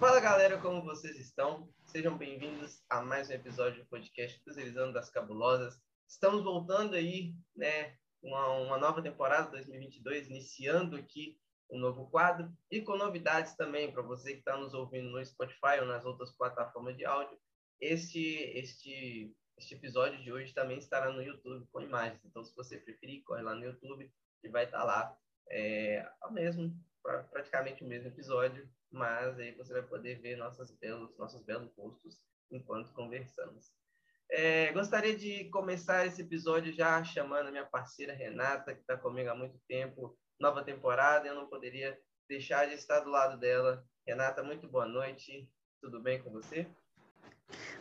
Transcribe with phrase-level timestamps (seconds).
[0.00, 1.70] Fala galera, como vocês estão?
[1.84, 5.78] Sejam bem-vindos a mais um episódio do podcast Cruzeirizando das Cabulosas.
[6.08, 11.38] Estamos voltando aí, né, uma, uma nova temporada 2022, iniciando aqui
[11.70, 15.80] um novo quadro e com novidades também para você que está nos ouvindo no Spotify
[15.80, 17.38] ou nas outras plataformas de áudio.
[17.78, 18.26] Este,
[18.58, 22.24] este, este episódio de hoje também estará no YouTube com imagens.
[22.24, 24.10] Então, se você preferir, corre lá no YouTube
[24.42, 25.14] e vai estar tá lá
[25.50, 26.74] é, ao mesmo,
[27.30, 32.18] praticamente o mesmo episódio, mas aí você vai poder ver nossas belos, nossos belos rostos
[32.50, 33.72] enquanto conversamos.
[34.30, 39.28] É, gostaria de começar esse episódio já chamando a minha parceira Renata, que está comigo
[39.28, 41.98] há muito tempo, nova temporada, eu não poderia
[42.28, 43.84] deixar de estar do lado dela.
[44.06, 45.48] Renata, muito boa noite,
[45.80, 46.66] tudo bem com você?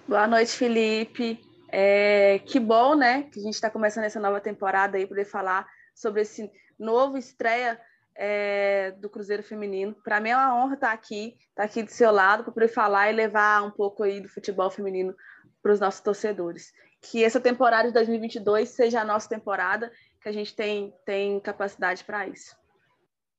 [0.08, 1.40] Boa noite, Felipe.
[1.72, 5.68] É, que bom, né, que a gente está começando essa nova temporada aí, poder falar
[5.94, 7.80] sobre esse novo estreia
[8.22, 9.96] é, do Cruzeiro Feminino.
[10.04, 13.10] Para mim é uma honra estar aqui, estar aqui do seu lado, para poder falar
[13.10, 15.16] e levar um pouco aí do futebol feminino
[15.64, 16.74] para os nossos torcedores.
[17.02, 19.90] Que essa temporada de 2022 seja a nossa temporada,
[20.22, 22.58] que a gente tem, tem capacidade para isso.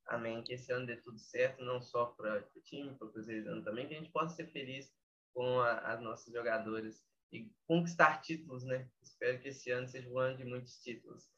[0.07, 0.43] Amém.
[0.43, 3.87] Que esse ano dê tudo certo, não só para o time, para o Cruzeiro também,
[3.87, 4.91] que a gente possa ser feliz
[5.35, 8.89] com as nossas jogadoras e conquistar títulos, né?
[9.03, 11.29] Espero que esse ano seja um ano de muitos títulos.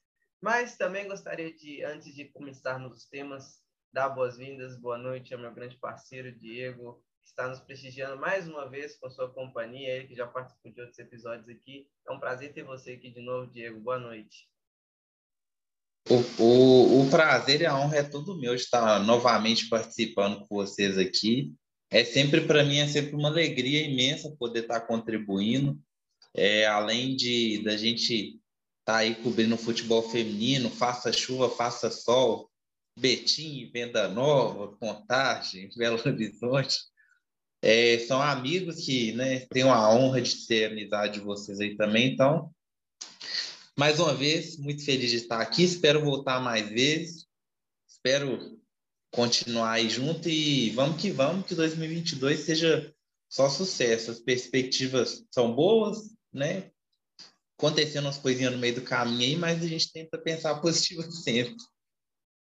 [0.43, 3.61] Mas também gostaria de, antes de começarmos os temas,
[3.93, 8.69] dar boas-vindas, boa noite ao meu grande parceiro Diego, que está nos prestigiando mais uma
[8.69, 11.87] vez com sua companhia, ele que já participou de outros episódios aqui.
[12.09, 13.79] É um prazer ter você aqui de novo, Diego.
[13.79, 14.49] Boa noite.
[16.11, 20.99] O, o, o prazer e a honra é todo meu estar novamente participando com vocês
[20.99, 21.55] aqui.
[21.89, 25.81] É sempre, para mim, é sempre uma alegria imensa poder estar contribuindo.
[26.35, 28.42] É, além de da gente
[28.85, 32.51] tá aí cobrindo futebol feminino, faça chuva, faça sol,
[32.99, 36.79] Betim, Venda Nova, Contagem, Belo Horizonte.
[37.65, 42.13] É, são amigos que né, tenho a honra de ter amizade de vocês aí também.
[42.13, 42.53] Então,
[43.79, 45.63] mais uma vez, muito feliz de estar aqui.
[45.63, 47.27] Espero voltar mais vezes.
[47.89, 48.61] Espero
[49.13, 52.93] continuar aí junto e vamos que vamos, que 2022 seja
[53.31, 54.11] só sucesso.
[54.11, 56.72] As perspectivas são boas, né?
[57.59, 61.57] Acontecendo umas coisinhas no meio do caminho aí, mas a gente tenta pensar positivo sempre.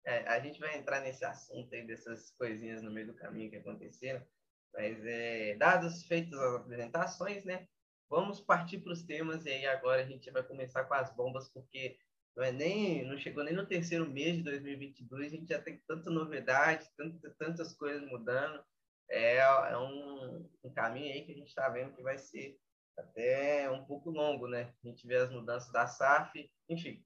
[0.06, 3.58] É, a gente vai entrar nesse assunto aí dessas coisinhas no meio do caminho que
[3.58, 4.26] aconteceram,
[4.74, 7.68] mas é, dados feitas as apresentações, né?
[8.10, 11.50] Vamos partir para os temas e aí agora a gente vai começar com as bombas,
[11.50, 11.98] porque
[12.38, 15.82] não é nem não chegou nem no terceiro mês de 2022, a gente já tem
[15.86, 18.64] tanta novidade, tanta, tantas coisas mudando.
[19.10, 22.58] É, é um, um caminho aí que a gente está vendo que vai ser
[22.98, 24.74] até um pouco longo, né?
[24.84, 27.04] A gente vê as mudanças da SAF, enfim.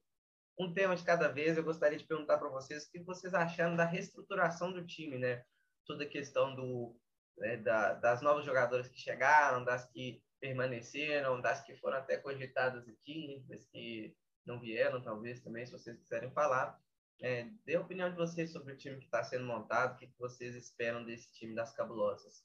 [0.57, 3.75] Um tema de cada vez, eu gostaria de perguntar para vocês o que vocês acharam
[3.75, 5.43] da reestruturação do time, né?
[5.85, 6.95] Toda a questão do,
[7.37, 12.87] né, da, das novas jogadoras que chegaram, das que permaneceram, das que foram até cogitadas
[12.87, 14.15] aqui, das que
[14.45, 16.79] não vieram, talvez também, se vocês quiserem falar.
[17.21, 20.11] É, dê a opinião de vocês sobre o time que está sendo montado, o que
[20.17, 22.43] vocês esperam desse time das cabulosas.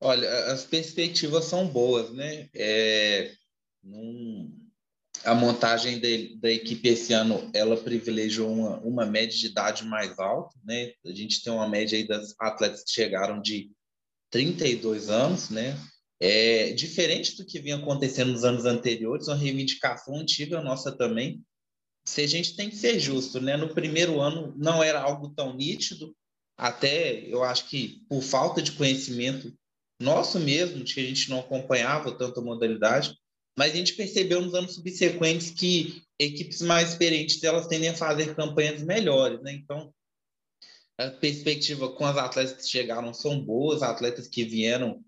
[0.00, 2.48] Olha, as perspectivas são boas, né?
[2.54, 3.32] É,
[3.82, 4.50] num,
[5.24, 10.18] a montagem de, da equipe esse ano, ela privilegiou uma, uma média de idade mais
[10.18, 10.92] alta, né?
[11.04, 13.70] A gente tem uma média aí das atletas que chegaram de
[14.30, 15.78] 32 anos, né?
[16.18, 21.42] É diferente do que vinha acontecendo nos anos anteriores, uma reivindicação antiga nossa também.
[22.06, 23.56] Se a gente tem que ser justo, né?
[23.56, 26.16] No primeiro ano não era algo tão nítido,
[26.56, 29.52] até eu acho que por falta de conhecimento
[30.00, 33.14] nosso mesmo, que a gente não acompanhava tanto a modalidade,
[33.56, 38.34] mas a gente percebeu nos anos subsequentes que equipes mais experientes elas tendem a fazer
[38.34, 39.52] campanhas melhores, né?
[39.52, 39.92] Então,
[40.98, 45.02] a perspectiva com as atletas que chegaram são boas, atletas que vieram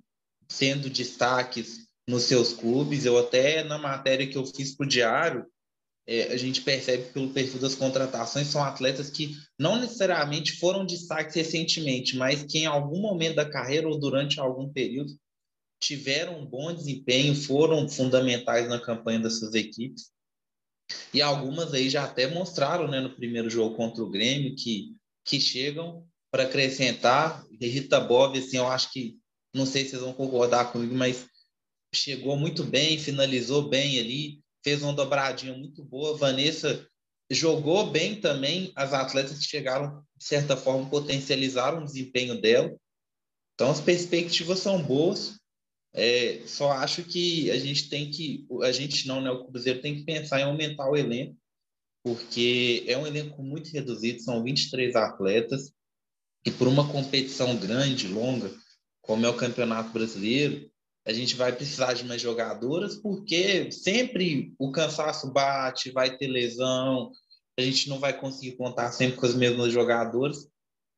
[0.49, 3.05] sendo destaques nos seus clubes.
[3.05, 5.47] Eu até na matéria que eu fiz para o Diário,
[6.07, 11.35] é, a gente percebe pelo perfil das contratações, são atletas que não necessariamente foram destaques
[11.35, 15.13] recentemente, mas que em algum momento da carreira ou durante algum período
[15.81, 20.11] tiveram um bom desempenho, foram fundamentais na campanha das suas equipes.
[21.13, 24.95] E algumas aí já até mostraram né, no primeiro jogo contra o Grêmio que,
[25.25, 27.45] que chegam para acrescentar.
[27.61, 29.19] Rita Bob, assim, eu acho que,
[29.55, 31.27] não sei se vocês vão concordar comigo, mas
[31.95, 36.17] chegou muito bem, finalizou bem ali, fez uma dobradinha muito boa.
[36.17, 36.87] Vanessa
[37.31, 38.73] jogou bem também.
[38.75, 42.75] As atletas que chegaram, de certa forma, potencializaram o desempenho dela.
[43.55, 45.39] Então, as perspectivas são boas.
[45.95, 49.31] É, só acho que a gente tem que, a gente não, né?
[49.31, 51.37] O Cruzeiro tem que pensar em aumentar o elenco,
[52.03, 55.71] porque é um elenco muito reduzido, são 23 atletas.
[56.47, 58.51] E por uma competição grande, longa,
[59.03, 60.72] como é o Campeonato Brasileiro,
[61.05, 67.11] a gente vai precisar de mais jogadoras, porque sempre o cansaço bate, vai ter lesão,
[67.59, 70.49] a gente não vai conseguir contar sempre com as mesmas jogadoras.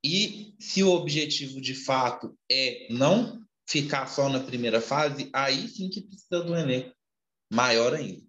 [0.05, 5.89] E se o objetivo de fato é não ficar só na primeira fase, aí sim
[5.89, 6.95] que precisa do elenco
[7.50, 8.23] maior ainda.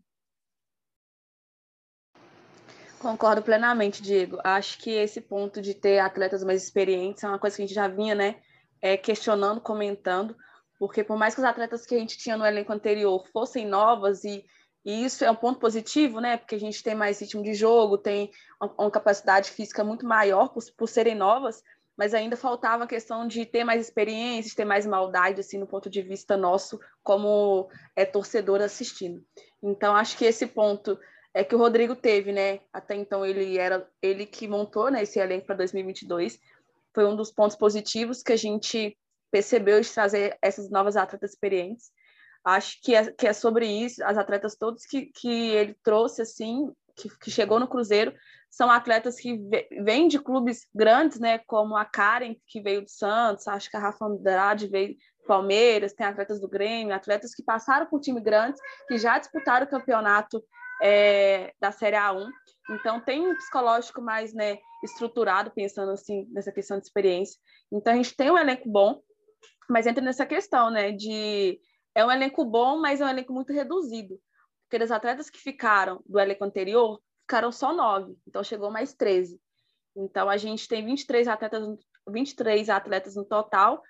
[2.99, 4.39] Concordo plenamente, Diego.
[4.43, 7.75] Acho que esse ponto de ter atletas mais experientes é uma coisa que a gente
[7.75, 8.41] já vinha, né,
[8.81, 10.35] é, questionando, comentando,
[10.79, 14.23] porque por mais que os atletas que a gente tinha no elenco anterior fossem novas
[14.23, 14.45] e,
[14.83, 17.97] e isso é um ponto positivo, né, porque a gente tem mais ritmo de jogo,
[17.97, 21.63] tem uma, capacidade física muito maior por, por serem novas,
[21.97, 25.67] mas ainda faltava a questão de ter mais experiência, de ter mais maldade, assim, no
[25.67, 29.23] ponto de vista nosso, como é, torcedor assistindo.
[29.63, 30.99] Então, acho que esse ponto
[31.33, 32.61] é que o Rodrigo teve, né?
[32.71, 36.39] Até então ele era ele que montou né, esse elenco para 2022.
[36.93, 38.97] Foi um dos pontos positivos que a gente
[39.35, 41.91] percebeu de trazer essas novas atletas experientes.
[42.41, 46.71] Acho que é, que é sobre isso, as atletas todas que, que ele trouxe, assim,
[46.95, 48.13] que, que chegou no Cruzeiro,
[48.49, 49.37] são atletas que
[49.83, 53.79] vêm de clubes grandes, né, como a Karen, que veio do Santos, acho que a
[53.81, 58.61] Rafa Andrade veio do Palmeiras, tem atletas do Grêmio, atletas que passaram por time grandes,
[58.87, 60.41] que já disputaram o campeonato
[60.81, 62.29] é, da Série A1.
[62.69, 67.37] Então, tem um psicológico mais né, estruturado, pensando assim, nessa questão de experiência.
[67.69, 69.01] Então, a gente tem um elenco bom,
[69.69, 71.59] mas entra nessa questão, né, de...
[71.93, 74.19] É um elenco bom, mas é um elenco muito reduzido.
[74.67, 79.39] Porque os atletas que ficaram do elenco anterior ficaram só nove, então chegou mais 13.
[79.95, 81.77] Então a gente tem 23 atletas,
[82.07, 83.81] 23 atletas no total,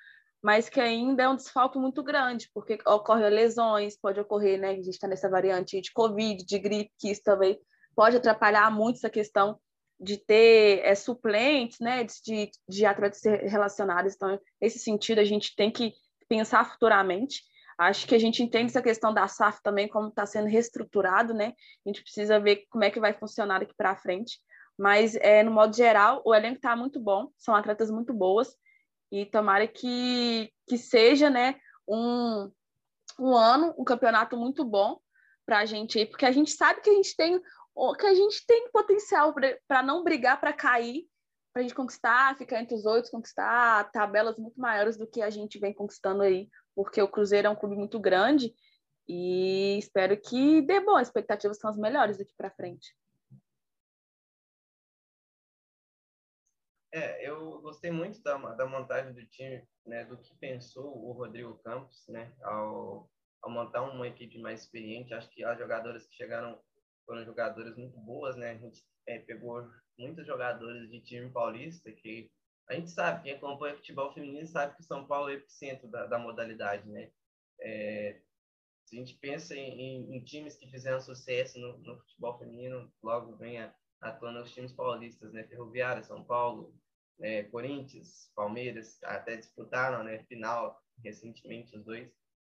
[0.41, 4.69] mas que ainda é um desfalque muito grande, porque ocorrem lesões, pode ocorrer, né?
[4.69, 7.59] A gente está nessa variante de Covid, de gripe, que isso também
[7.95, 9.59] pode atrapalhar muito essa questão
[9.99, 12.03] de ter é, suplentes, né?
[12.03, 14.15] De, de atletas relacionados.
[14.15, 15.93] Então, nesse sentido, a gente tem que
[16.27, 17.43] pensar futuramente.
[17.77, 21.53] Acho que a gente entende essa questão da SAF também, como está sendo reestruturado, né?
[21.85, 24.39] A gente precisa ver como é que vai funcionar daqui para frente.
[24.77, 28.55] Mas, é, no modo geral, o elenco está muito bom, são atletas muito boas,
[29.11, 31.55] e tomara que, que seja né,
[31.87, 32.51] um,
[33.19, 34.99] um ano, um campeonato muito bom
[35.45, 37.39] para a gente aí, porque a gente sabe que a gente tem
[37.97, 39.33] que a gente tem potencial
[39.67, 41.07] para não brigar para cair,
[41.53, 45.29] para a gente conquistar, ficar entre os oito, conquistar tabelas muito maiores do que a
[45.29, 48.53] gente vem conquistando aí porque o Cruzeiro é um clube muito grande
[49.07, 50.97] e espero que dê bom.
[50.97, 52.93] As expectativas são as melhores daqui para frente.
[56.91, 61.57] É, eu gostei muito da, da montagem do time, né, do que pensou o Rodrigo
[61.57, 63.09] Campos, né, ao,
[63.41, 65.13] ao montar uma equipe mais experiente.
[65.13, 66.57] Acho que as jogadoras que chegaram
[67.05, 68.51] foram jogadoras muito boas, né?
[68.51, 69.67] A gente é, pegou
[69.97, 72.31] muitos jogadores de time paulista que
[72.67, 76.07] a gente sabe, quem acompanha futebol feminino sabe que São Paulo é o epicentro da,
[76.07, 77.11] da modalidade, né?
[77.61, 78.21] É,
[78.85, 82.91] se a gente pensa em, em, em, times que fizeram sucesso no, no futebol feminino,
[83.03, 83.57] logo vem
[84.01, 85.43] atuando os times paulistas, né?
[85.43, 86.75] Ferroviária, São Paulo,
[87.19, 87.43] né?
[87.43, 90.23] Corinthians, Palmeiras, até disputaram, né?
[90.23, 92.11] Final recentemente os dois.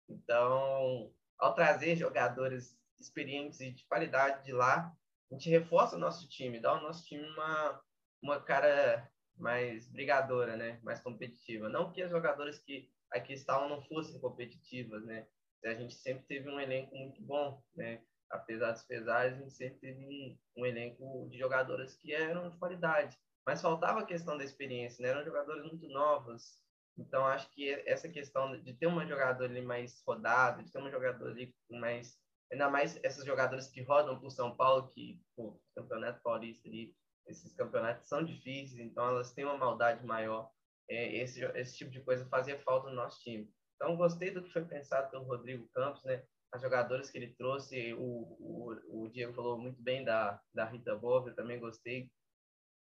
[0.08, 4.93] Então, ao trazer jogadores experientes e de qualidade de lá,
[5.31, 7.81] a gente reforça o nosso time, dá ao nosso time uma,
[8.22, 10.81] uma cara mais brigadora, né?
[10.82, 11.69] Mais competitiva.
[11.69, 15.26] Não que as jogadoras que aqui estavam não fossem competitivas, né?
[15.65, 18.03] A gente sempre teve um elenco muito bom, né?
[18.31, 23.17] Apesar dos pesares, a gente sempre teve um, elenco de jogadoras que eram de qualidade.
[23.44, 25.10] Mas faltava a questão da experiência, né?
[25.10, 26.60] Eram jogadoras muito novas.
[26.98, 30.91] Então, acho que essa questão de ter uma jogadora ali mais rodada, de ter uma
[30.91, 32.19] jogadora ali mais...
[32.53, 36.94] Ainda mais essas jogadoras que rodam por São Paulo, que o Campeonato Paulista ali
[37.26, 40.50] esses campeonatos são difíceis, então elas têm uma maldade maior.
[40.88, 43.50] É, esse, esse tipo de coisa fazia falta no nosso time.
[43.74, 46.24] Então, gostei do que foi pensado pelo Rodrigo Campos, né?
[46.53, 50.94] As jogadoras que ele trouxe, o, o, o Diego falou muito bem da, da Rita
[50.94, 52.10] Bova, eu também gostei.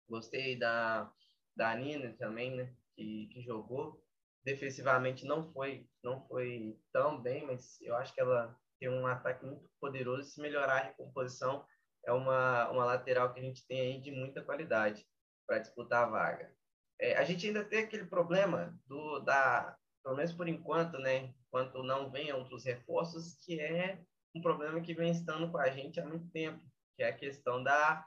[0.09, 1.11] Gostei da,
[1.56, 2.75] da Nina também, né?
[2.94, 4.04] Que, que jogou.
[4.44, 9.45] Defensivamente não foi, não foi tão bem, mas eu acho que ela tem um ataque
[9.45, 10.28] muito poderoso.
[10.28, 11.64] Se melhorar a recomposição,
[12.04, 15.07] é uma, uma lateral que a gente tem aí de muita qualidade
[15.47, 16.54] para disputar a vaga.
[17.00, 21.83] É, a gente ainda tem aquele problema do da pelo menos por enquanto, né, enquanto
[21.83, 23.99] não venham outros reforços, que é
[24.35, 26.62] um problema que vem estando com a gente há muito tempo,
[26.95, 28.07] que é a questão da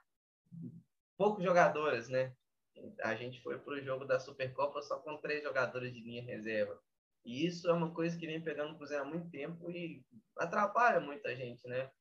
[1.17, 2.35] poucos jogadores, né?
[3.01, 6.79] A gente foi para o jogo da Supercopa só com três jogadores de linha reserva.
[7.27, 10.03] E isso é uma coisa que vem pegando o Cruzeiro há muito tempo e
[10.37, 11.91] atrapalha muita gente, né?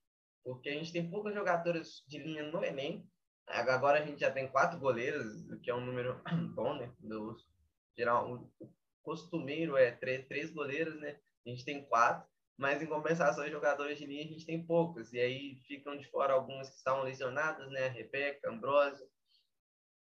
[0.46, 3.04] porque a gente tem poucos jogadores de linha no Enem.
[3.48, 6.22] Agora a gente já tem quatro goleiros, o que é um número
[6.54, 6.92] bom, né?
[7.00, 7.36] Do,
[7.98, 11.18] geral, o costumeiro é três, três goleiros, né?
[11.44, 15.12] A gente tem quatro, mas em compensação, os jogadores de linha a gente tem poucos,
[15.12, 17.88] e aí ficam de fora alguns que estavam lesionados, né?
[17.88, 19.04] Rebeca, Ambrosio,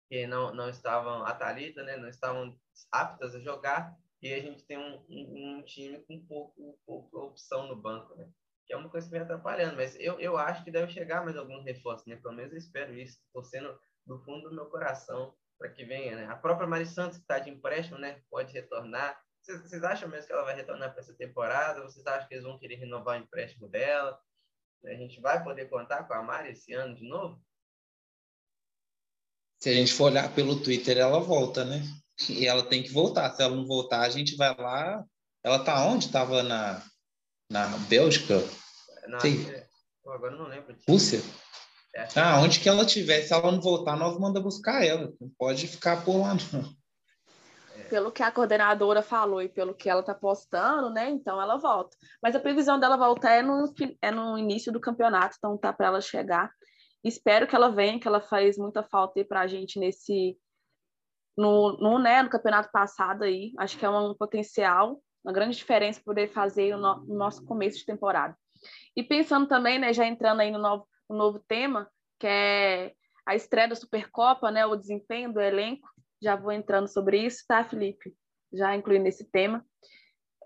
[0.10, 1.96] que não, não estavam, a Thalita, né?
[1.96, 2.60] Não estavam
[2.92, 7.68] aptas a jogar, e a gente tem um, um, um time com pouco, pouca opção
[7.68, 8.28] no banco, né?
[8.66, 11.38] Que é uma coisa que vem atrapalhando, mas eu, eu acho que deve chegar mais
[11.38, 12.16] alguns reforços, né?
[12.16, 16.26] Pelo menos eu espero isso, torcendo do fundo do meu coração para que venha, né?
[16.26, 18.20] A própria Mari Santos, que está de empréstimo, né?
[18.28, 19.16] Pode retornar.
[19.44, 21.84] Vocês, acham mesmo que ela vai retornar para essa temporada?
[21.84, 24.20] Vocês acham que eles vão querer renovar o empréstimo dela?
[24.86, 27.40] A gente vai poder contar com a Mari esse ano de novo?
[29.62, 31.84] Se a gente for olhar pelo Twitter, ela volta, né?
[32.30, 33.30] E ela tem que voltar.
[33.32, 35.04] Se ela não voltar, a gente vai lá.
[35.44, 36.12] Ela tá onde?
[36.12, 36.82] Tava na,
[37.50, 38.42] na Bélgica?
[39.08, 39.46] Na, Sim.
[40.06, 40.76] Agora não lembro.
[40.88, 41.22] Rússia?
[41.96, 42.08] É.
[42.16, 45.14] Ah, onde que ela estiver, se ela não voltar, nós manda buscar ela.
[45.20, 46.76] Não pode ficar por lá, não.
[47.90, 51.10] Pelo que a coordenadora falou e pelo que ela está postando, né?
[51.10, 51.96] Então ela volta.
[52.22, 55.88] Mas a previsão dela voltar é no, é no início do campeonato, então tá para
[55.88, 56.52] ela chegar.
[57.04, 60.36] Espero que ela venha, que ela faz muita falta aí para a gente nesse
[61.38, 63.54] no, no, né, no campeonato passado aí.
[63.58, 67.86] Acho que é um potencial, uma grande diferença poder fazer no, no nosso começo de
[67.86, 68.36] temporada.
[68.96, 71.90] E pensando também, né, já entrando aí no novo, no novo tema,
[72.20, 72.94] que é
[73.26, 75.88] a estreia da Supercopa, né, o desempenho do elenco.
[76.22, 78.14] Já vou entrando sobre isso, tá, Felipe?
[78.54, 79.66] Já incluindo esse tema.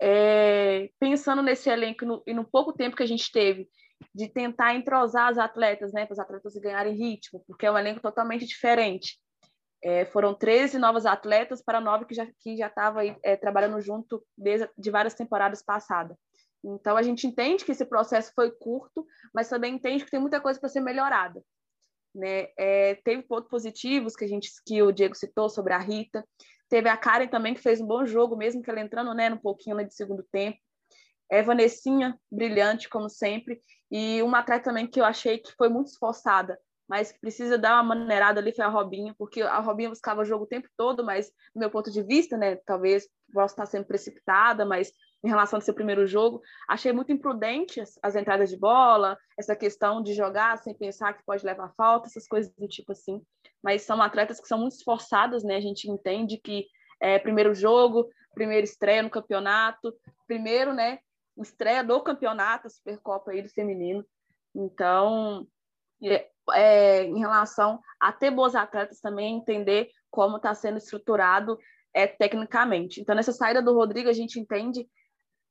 [0.02, 3.68] É, pensando nesse elenco no, e no pouco tempo que a gente teve
[4.14, 8.00] de tentar entrosar as atletas, né, para os atletas ganharem ritmo, porque é um elenco
[8.00, 9.18] totalmente diferente.
[9.82, 14.22] É, foram 13 novas atletas para nove que já que já estava é, trabalhando junto
[14.36, 16.16] desde de várias temporadas passadas.
[16.62, 20.40] Então a gente entende que esse processo foi curto, mas também entende que tem muita
[20.40, 21.42] coisa para ser melhorada.
[22.14, 22.48] Né?
[22.58, 26.24] É, teve pontos positivos que a gente que o Diego citou sobre a Rita.
[26.68, 29.38] Teve a Karen também que fez um bom jogo, mesmo que ela entrando né, um
[29.38, 30.58] pouquinho né, de segundo tempo.
[31.30, 33.62] É Vanessinha, brilhante, como sempre.
[33.90, 36.58] E uma atleta também que eu achei que foi muito esforçada,
[36.90, 40.42] mas precisa dar uma maneirada ali foi a Robinha, porque a Robinha buscava o jogo
[40.42, 44.66] o tempo todo, mas do meu ponto de vista, né, talvez possa estar sendo precipitada,
[44.66, 44.92] mas
[45.22, 46.42] em relação ao seu primeiro jogo.
[46.68, 51.24] Achei muito imprudente as, as, entradas de bola, essa questão de jogar sem pensar que
[51.24, 53.22] pode levar falta, essas coisas do tipo assim.
[53.62, 55.58] Mas são atletas que são muito esforçadas, né?
[55.58, 56.66] A gente entende que
[57.00, 59.94] é primeiro jogo, primeira estreia no campeonato,
[60.26, 60.98] primeiro, né?
[61.38, 64.04] Estreia do campeonato, a Supercopa aí do feminino.
[64.52, 65.46] Então,
[66.02, 71.58] é, é, em relação a ter boas atletas também, entender como está sendo estruturado
[71.94, 73.00] é, tecnicamente.
[73.00, 74.88] Então, nessa saída do Rodrigo, a gente entende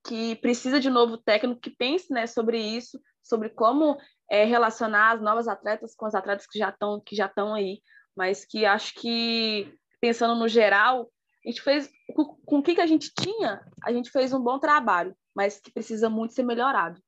[0.05, 3.97] que precisa de novo técnico que pense né, sobre isso, sobre como
[4.29, 7.81] é, relacionar as novas atletas com as atletas que já estão que já estão aí,
[8.15, 11.09] mas que acho que pensando no geral,
[11.45, 14.59] a gente fez com, o que, que a gente tinha, a gente fez um bom
[14.59, 17.01] trabalho, mas que precisa muito ser melhorado.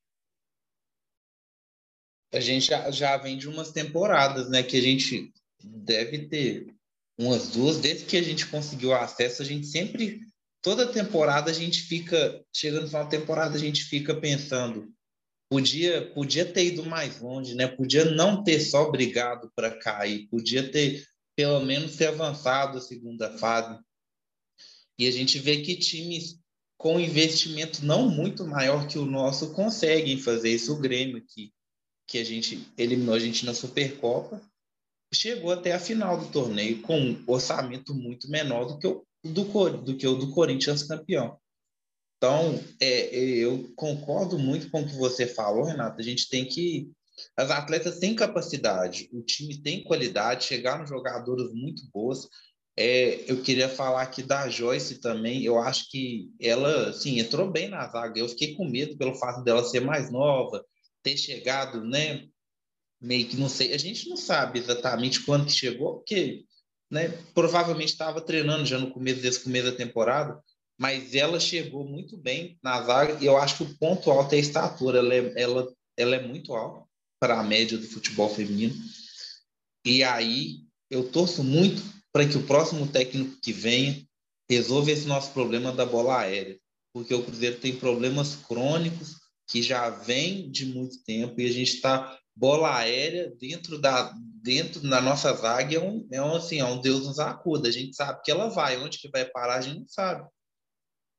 [2.31, 5.31] A gente já, já vem de umas temporadas, né, que a gente
[5.63, 6.67] deve ter
[7.17, 10.21] umas duas, desde que a gente conseguiu acesso, a gente sempre
[10.61, 14.93] toda temporada a gente fica, chegando no final da temporada, a gente fica pensando,
[15.49, 17.67] podia, podia ter ido mais longe, né?
[17.67, 23.37] Podia não ter só brigado para cair, podia ter pelo menos ter avançado a segunda
[23.37, 23.79] fase.
[24.97, 26.39] E a gente vê que times
[26.77, 30.73] com investimento não muito maior que o nosso conseguem fazer isso.
[30.73, 31.51] O Grêmio, que,
[32.11, 34.41] que a gente eliminou a gente na Supercopa,
[35.13, 39.77] chegou até a final do torneio com um orçamento muito menor do que o do,
[39.77, 41.37] do que o do Corinthians campeão.
[42.17, 46.01] Então, é, é, eu concordo muito com o que você falou, Renata.
[46.01, 46.91] A gente tem que.
[47.37, 52.27] As atletas têm capacidade, o time tem qualidade, chegaram jogadoras muito boas.
[52.77, 55.43] É, eu queria falar aqui da Joyce também.
[55.43, 58.19] Eu acho que ela, assim, entrou bem na zaga.
[58.19, 60.63] Eu fiquei com medo pelo fato dela ser mais nova,
[61.03, 62.27] ter chegado, né?
[63.01, 63.73] Meio que não sei.
[63.73, 66.45] A gente não sabe exatamente quando que chegou, porque
[66.91, 67.07] né?
[67.33, 70.37] Provavelmente estava treinando já no começo desse começo da temporada,
[70.77, 74.37] mas ela chegou muito bem na zaga e eu acho que o ponto alto é
[74.37, 74.99] a estatura.
[74.99, 76.85] Ela é, ela, ela é muito alta
[77.17, 78.75] para a média do futebol feminino.
[79.85, 81.81] E aí eu torço muito
[82.11, 84.05] para que o próximo técnico que venha
[84.49, 86.59] resolva esse nosso problema da bola aérea,
[86.93, 89.20] porque o Cruzeiro tem problemas crônicos
[89.51, 94.79] que já vem de muito tempo e a gente está bola aérea dentro da dentro
[94.89, 97.67] da nossa zaga é um, é um assim, é um Deus nos acuda.
[97.67, 100.27] A gente sabe que ela vai, onde que vai parar a gente não sabe.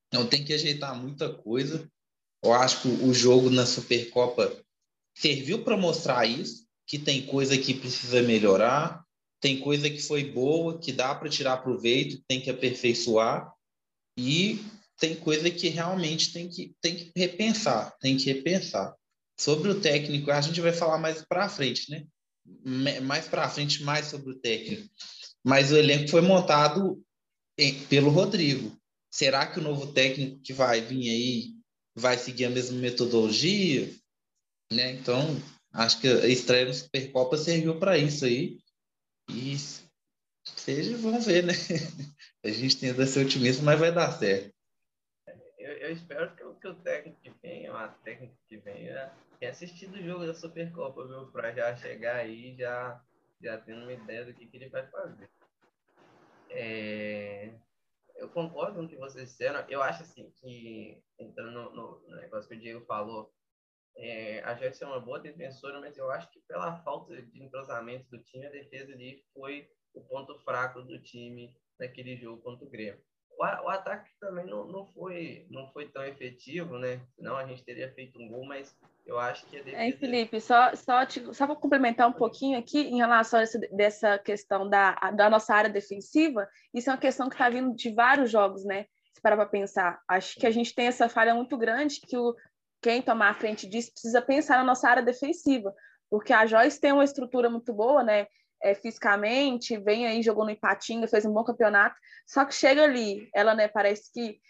[0.08, 1.88] Então tem que ajeitar muita coisa.
[2.42, 4.60] Eu acho que o jogo na Supercopa
[5.14, 9.04] serviu para mostrar isso, que tem coisa que precisa melhorar,
[9.40, 13.52] tem coisa que foi boa, que dá para tirar proveito, tem que aperfeiçoar,
[14.18, 14.64] e
[14.98, 18.94] tem coisa que realmente tem que, tem que repensar, tem que repensar.
[19.38, 22.06] Sobre o técnico, a gente vai falar mais para frente, né?
[23.02, 24.88] Mais para frente, mais sobre o técnico.
[25.44, 27.02] Mas o elenco foi montado
[27.88, 28.76] pelo Rodrigo.
[29.10, 31.54] Será que o novo técnico que vai vir aí
[31.94, 33.92] vai seguir a mesma metodologia?
[34.72, 34.92] Né?
[34.92, 35.40] Então,
[35.72, 38.58] acho que a estreia no Supercopa serviu para isso aí.
[39.28, 39.56] E
[40.56, 41.54] seja, vamos ver, né?
[42.44, 44.51] A gente tenta ser otimista, mas vai dar certo.
[45.82, 50.02] Eu, espero que, que, o técnico que venha, a técnica que venha, tenha assistido o
[50.02, 51.26] jogo da Supercopa, viu?
[51.32, 53.04] Para já chegar aí, já,
[53.42, 55.28] já tendo uma ideia do que, que ele vai fazer.
[56.50, 57.52] É,
[58.14, 59.68] eu concordo com o que vocês disseram.
[59.68, 63.34] Eu acho assim que, entrando no, no negócio que o Diego falou,
[63.96, 68.08] é, a Joyce é uma boa defensora, mas eu acho que pela falta de entrosamento
[68.08, 72.70] do time, a defesa ali foi o ponto fraco do time naquele jogo contra o
[72.70, 73.02] Grêmio.
[73.38, 77.00] O, o ataque também não, não, foi, não foi tão efetivo, né?
[77.16, 79.82] Senão a gente teria feito um gol, mas eu acho que a defesa...
[79.82, 83.58] É, Felipe, só, só, te, só vou complementar um pouquinho aqui em relação a essa,
[83.58, 86.48] dessa questão da, da nossa área defensiva.
[86.72, 88.86] Isso é uma questão que está vindo de vários jogos, né?
[89.12, 90.00] Se parar para pensar.
[90.08, 92.36] Acho que a gente tem essa falha muito grande que o,
[92.80, 95.74] quem tomar a frente disso precisa pensar na nossa área defensiva,
[96.10, 98.26] porque a Joyce tem uma estrutura muito boa, né?
[98.62, 103.28] É, fisicamente, vem aí, jogou no Ipatinga, fez um bom campeonato, só que chega ali,
[103.34, 104.40] ela, né, parece que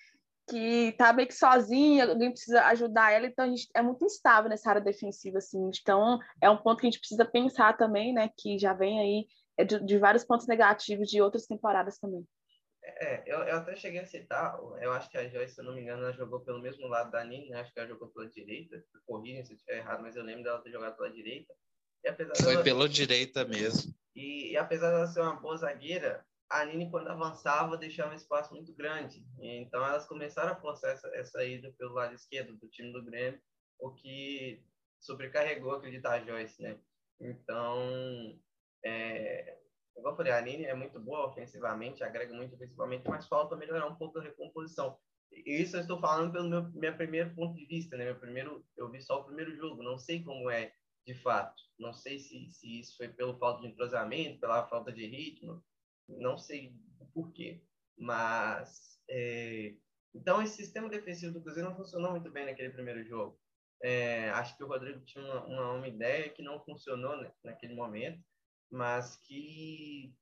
[0.49, 4.51] que tá meio que sozinha, alguém precisa ajudar ela, então a gente é muito instável
[4.51, 8.29] nessa área defensiva, assim, então é um ponto que a gente precisa pensar também, né,
[8.37, 9.27] que já vem aí
[9.57, 12.27] é de, de vários pontos negativos de outras temporadas também.
[12.85, 15.75] É, eu, eu até cheguei a citar, eu acho que a Joyce, se eu não
[15.75, 17.61] me engano, ela jogou pelo mesmo lado da Nini, né?
[17.61, 20.61] acho que ela jogou pela direita, corrija se eu estiver errado, mas eu lembro dela
[20.61, 21.55] ter jogado pela direita.
[22.37, 22.65] Foi dela...
[22.65, 23.95] pela direita mesmo.
[24.15, 28.53] E, e, apesar dela ser uma boa zagueira, a Nini, quando avançava, deixava um espaço
[28.53, 29.25] muito grande.
[29.41, 33.41] Então, elas começaram a forçar essa, essa ida pelo lado esquerdo do time do Grêmio,
[33.79, 34.63] o que
[35.01, 36.79] sobrecarregou, acredito, a Joyce, né?
[37.19, 38.39] Então,
[38.85, 39.57] é,
[39.95, 43.87] como eu falei, a Aline é muito boa ofensivamente, agrega muito ofensivamente, mas falta melhorar
[43.87, 44.99] um pouco a recomposição.
[45.31, 48.05] E isso eu estou falando pelo meu, meu primeiro ponto de vista, né?
[48.05, 50.73] Meu primeiro, eu vi só o primeiro jogo, não sei como é
[51.07, 51.63] de fato.
[51.79, 55.65] Não sei se, se isso foi pelo falta de entrosamento, pela falta de ritmo,
[56.09, 57.63] não sei o porquê.
[57.99, 59.75] Mas, é...
[60.15, 63.39] então, esse sistema defensivo do Cruzeiro não funcionou muito bem naquele primeiro jogo.
[63.83, 64.31] É...
[64.31, 68.23] acho que o Rodrigo tinha uma, uma, uma ideia que não funcionou né, naquele momento
[68.73, 70.15] mas que,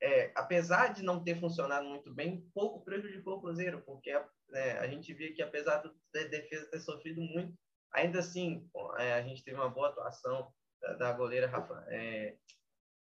[0.00, 4.86] é, apesar de não ter funcionado muito bem, pouco prejudicou o Cruzeiro, porque é, a
[4.86, 7.56] gente via que, apesar da defesa ter sofrido muito,
[7.92, 12.36] ainda assim, é, a gente teve uma boa atuação da, da goleira Rafa, é,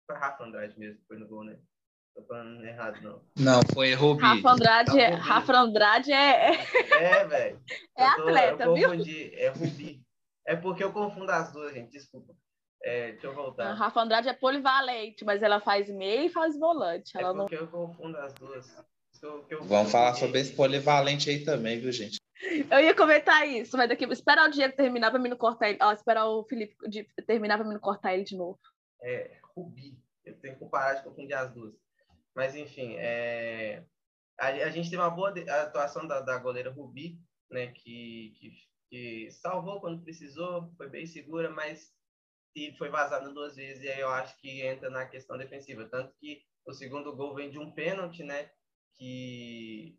[0.06, 1.60] foi Rafa Andrade mesmo, foi no gol, né?
[2.16, 3.22] Tô falando errado, não.
[3.38, 4.22] Não, foi Rubi.
[4.22, 6.52] Rafa Andrade, tá, é, Rafa Andrade é...
[6.92, 7.62] É, velho.
[7.96, 8.90] É atleta, eu viu?
[8.90, 10.02] Confundi, é Rubi.
[10.48, 12.34] É porque eu confundo as duas, gente, desculpa.
[12.82, 13.68] É, deixa eu voltar.
[13.68, 17.18] A Rafa Andrade é polivalente, mas ela faz meia e faz volante.
[17.18, 17.64] É ela porque não...
[17.64, 18.86] eu confundo as duas.
[19.22, 22.20] Eu, eu Vamos falar sobre esse polivalente aí também, viu, gente?
[22.42, 25.80] Eu ia comentar isso, mas daqui esperar o Diego terminar para mim não cortar ele.
[25.82, 28.60] Ó, esperar o Felipe de, terminar para mim não cortar ele de novo.
[29.02, 29.98] É, Rubi.
[30.24, 31.74] Eu tenho que parar de confundir as duas.
[32.36, 33.84] Mas, enfim, é...
[34.40, 38.52] a, a, gente teve uma boa atuação da, da goleira Rubi, né, que, que,
[38.90, 41.92] que salvou quando precisou, foi bem segura, mas
[42.56, 45.86] e foi vazado duas vezes, e aí eu acho que entra na questão defensiva.
[45.86, 48.50] Tanto que o segundo gol vem de um pênalti, né?
[48.96, 49.98] Que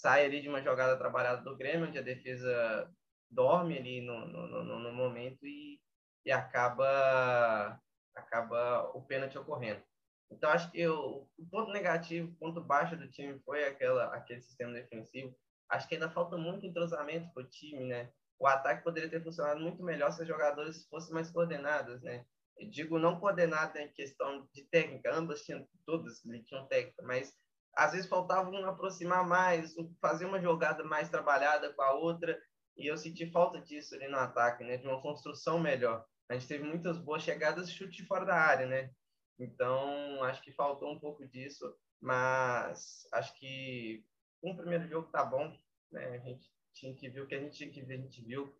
[0.00, 2.90] sai ali de uma jogada trabalhada do Grêmio, onde a defesa
[3.30, 5.80] dorme ali no, no, no, no momento e,
[6.24, 7.80] e acaba,
[8.14, 9.82] acaba o pênalti ocorrendo.
[10.30, 14.42] Então, acho que eu, o ponto negativo, o ponto baixo do time foi aquela, aquele
[14.42, 15.34] sistema defensivo.
[15.70, 18.10] Acho que ainda falta muito entrosamento para o time, né?
[18.38, 22.24] o ataque poderia ter funcionado muito melhor se os jogadores fossem mais coordenados, né?
[22.56, 27.36] Eu digo não coordenado em questão de técnica, ambas tinham, todas tinham técnica, mas
[27.78, 32.36] às vezes faltava um aproximar mais, fazer uma jogada mais trabalhada com a outra,
[32.76, 34.76] e eu senti falta disso ali no ataque, né?
[34.78, 36.04] De uma construção melhor.
[36.28, 38.90] A gente teve muitas boas chegadas, chute fora da área, né?
[39.38, 44.04] Então, acho que faltou um pouco disso, mas acho que
[44.42, 45.56] um primeiro jogo tá bom,
[45.92, 46.16] né?
[46.16, 48.52] A gente tinha que ver o que a gente tinha que ver, a gente viu.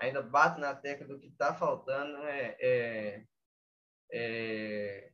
[0.00, 2.16] Ainda bato na tecla do que está faltando.
[2.24, 3.24] É, é,
[4.12, 5.12] é,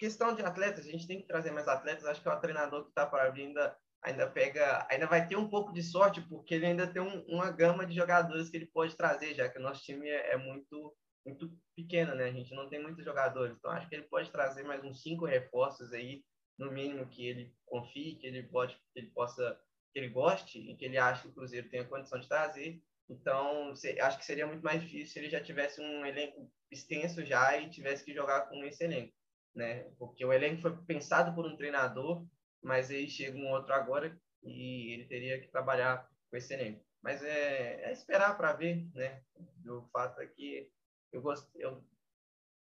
[0.00, 2.06] Questão de atletas, a gente tem que trazer mais atletas.
[2.06, 5.36] Acho que é o treinador que está para vir ainda, ainda pega, ainda vai ter
[5.36, 8.64] um pouco de sorte, porque ele ainda tem um, uma gama de jogadores que ele
[8.64, 12.24] pode trazer, já que o nosso time é, é muito muito pequena, né?
[12.24, 15.26] A gente não tem muitos jogadores, então acho que ele pode trazer mais uns cinco
[15.26, 16.24] reforços aí,
[16.58, 19.60] no mínimo que ele confie, que ele pode, que ele possa,
[19.92, 22.82] que ele goste e que ele ache que o Cruzeiro tem a condição de trazer.
[23.06, 27.54] Então, acho que seria muito mais difícil se ele já tivesse um elenco extenso já
[27.58, 29.12] e tivesse que jogar com esse elenco,
[29.54, 29.84] né?
[29.98, 32.26] Porque o elenco foi pensado por um treinador,
[32.62, 36.84] mas aí chega um outro agora e ele teria que trabalhar com esse elenco.
[37.02, 39.22] Mas é, é esperar para ver, né?
[39.66, 40.70] O fato é que
[41.12, 41.82] eu gostei, eu,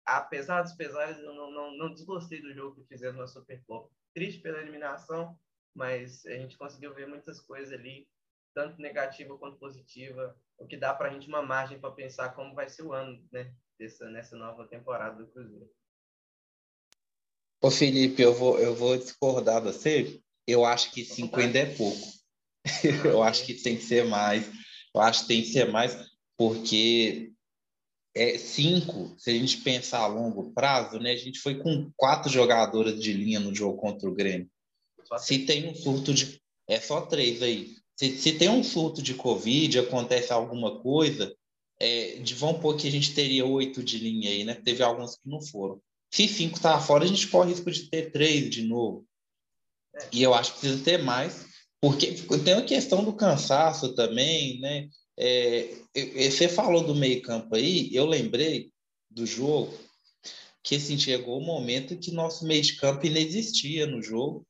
[0.06, 3.94] apesar dos pesares, eu não, não, não desgostei do jogo que fizeram na Supercopa.
[4.14, 5.38] Triste pela eliminação,
[5.76, 8.08] mas a gente conseguiu ver muitas coisas ali,
[8.54, 12.56] tanto negativa quanto positiva, o que dá para a gente uma margem para pensar como
[12.56, 13.54] vai ser o ano, né?
[13.78, 15.70] Dessa, nessa nova temporada do Cruzeiro.
[17.62, 20.22] Ô Felipe, eu vou, eu vou discordar de você.
[20.46, 22.08] Eu acho que cinco ainda é pouco.
[23.06, 24.46] eu acho que tem que ser mais.
[24.94, 25.98] Eu acho que tem que ser mais,
[26.38, 27.32] porque
[28.16, 32.32] é, cinco, se a gente pensar a longo prazo, né, a gente foi com quatro
[32.32, 34.50] jogadoras de linha no jogo contra o Grêmio.
[35.20, 36.42] Se tem um surto de.
[36.68, 37.76] É só três aí.
[37.96, 41.36] Se, se tem um surto de Covid, acontece alguma coisa,
[41.80, 44.56] é, de vão pôr que a gente teria oito de linha aí, né?
[44.56, 45.82] Teve alguns que não foram.
[46.12, 49.06] Se cinco tá fora, a gente corre risco de ter três de novo.
[49.96, 50.08] É.
[50.14, 51.46] E eu acho que precisa ter mais,
[51.82, 54.88] porque tem a questão do cansaço também, né?
[55.20, 55.74] É,
[56.30, 58.72] você falou do meio campo aí, eu lembrei
[59.10, 59.74] do jogo
[60.68, 64.46] que assim, chegou o um momento que nosso meio de campo inexistia no jogo.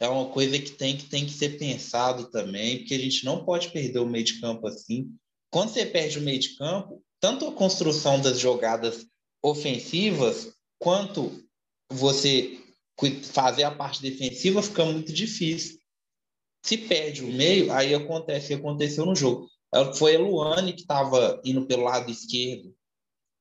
[0.00, 3.44] É uma coisa que tem que, tem que ser pensado também, porque a gente não
[3.44, 5.14] pode perder o meio de campo assim.
[5.50, 9.06] Quando você perde o meio de campo, tanto a construção das jogadas
[9.42, 11.44] ofensivas, quanto
[11.90, 12.58] você
[13.32, 15.78] fazer a parte defensiva fica muito difícil.
[16.64, 19.48] Se perde o meio, aí acontece o que aconteceu no jogo.
[19.94, 22.74] Foi a Luane que estava indo pelo lado esquerdo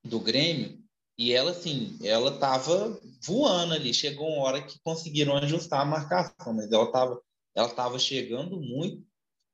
[0.04, 0.80] do Grêmio
[1.18, 3.94] e ela, assim, ela estava voando ali.
[3.94, 7.20] Chegou uma hora que conseguiram ajustar a marcação, mas ela estava
[7.58, 9.04] ela tava chegando muito.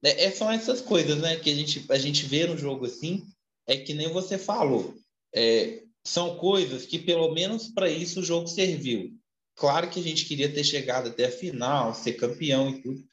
[0.04, 3.26] É, é, são essas coisas, né, que a gente, a gente vê no jogo assim,
[3.65, 4.93] é que nem você falou.
[5.34, 9.12] É, são coisas que, pelo menos para isso, o jogo serviu.
[9.56, 13.04] Claro que a gente queria ter chegado até a final, ser campeão e tudo,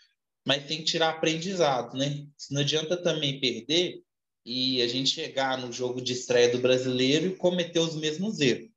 [0.47, 2.27] mas tem que tirar aprendizado, né?
[2.51, 4.03] Não adianta também perder
[4.45, 8.71] e a gente chegar no jogo de estreia do brasileiro e cometer os mesmos erros.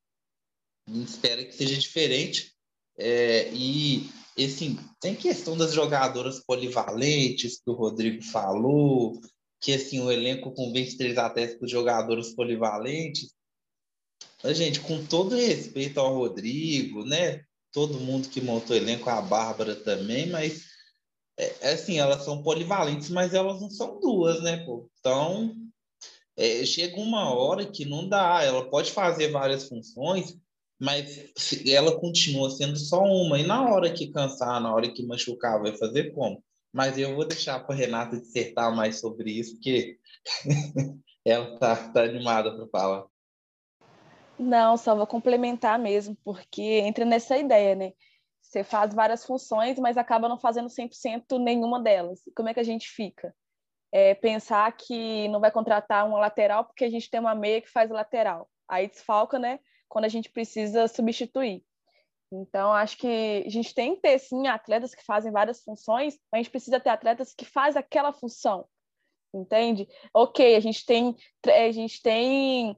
[0.88, 2.54] A gente espera que seja diferente.
[2.98, 9.20] É, e, assim, tem questão das jogadoras polivalentes, que o Rodrigo falou,
[9.62, 13.34] que, assim, o elenco com 23 atletas jogadoras polivalentes.
[14.52, 17.44] Gente, com todo respeito ao Rodrigo, né?
[17.72, 20.64] Todo mundo que montou o elenco, a Bárbara também, mas
[21.38, 24.90] é, é, assim, elas são polivalentes, mas elas não são duas, né, pô?
[25.00, 25.56] Então,
[26.38, 30.38] é, chega uma hora que não dá, ela pode fazer várias funções,
[30.80, 31.32] mas
[31.68, 35.76] ela continua sendo só uma, e na hora que cansar, na hora que machucar, vai
[35.78, 36.44] fazer como?
[36.72, 39.98] Mas eu vou deixar para Renata dissertar mais sobre isso, porque
[41.26, 43.06] ela tá, tá animada para falar.
[44.40, 47.94] Não, só vou complementar mesmo, porque entra nessa ideia, né?
[48.42, 52.22] Você faz várias funções, mas acaba não fazendo 100% nenhuma delas.
[52.36, 53.36] Como é que a gente fica?
[53.92, 57.70] É pensar que não vai contratar uma lateral porque a gente tem uma meia que
[57.70, 58.50] faz lateral.
[58.68, 59.60] Aí desfalca, né?
[59.88, 61.64] Quando a gente precisa substituir.
[62.32, 66.40] Então, acho que a gente tem que ter, sim, atletas que fazem várias funções, mas
[66.40, 68.66] a gente precisa ter atletas que fazem aquela função,
[69.32, 69.88] entende?
[70.12, 71.16] Ok, a gente tem,
[71.46, 72.76] a gente tem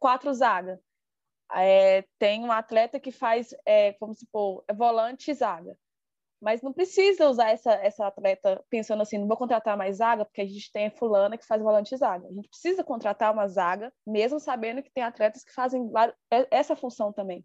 [0.00, 0.80] quatro zagas,
[1.54, 5.76] é, tem um atleta que faz, é, como se for, é volante e zaga.
[6.40, 10.42] Mas não precisa usar essa, essa atleta pensando assim, não vou contratar mais zaga, porque
[10.42, 12.26] a gente tem a fulana que faz volante e zaga.
[12.28, 15.90] A gente precisa contratar uma zaga, mesmo sabendo que tem atletas que fazem
[16.30, 17.44] é, essa função também.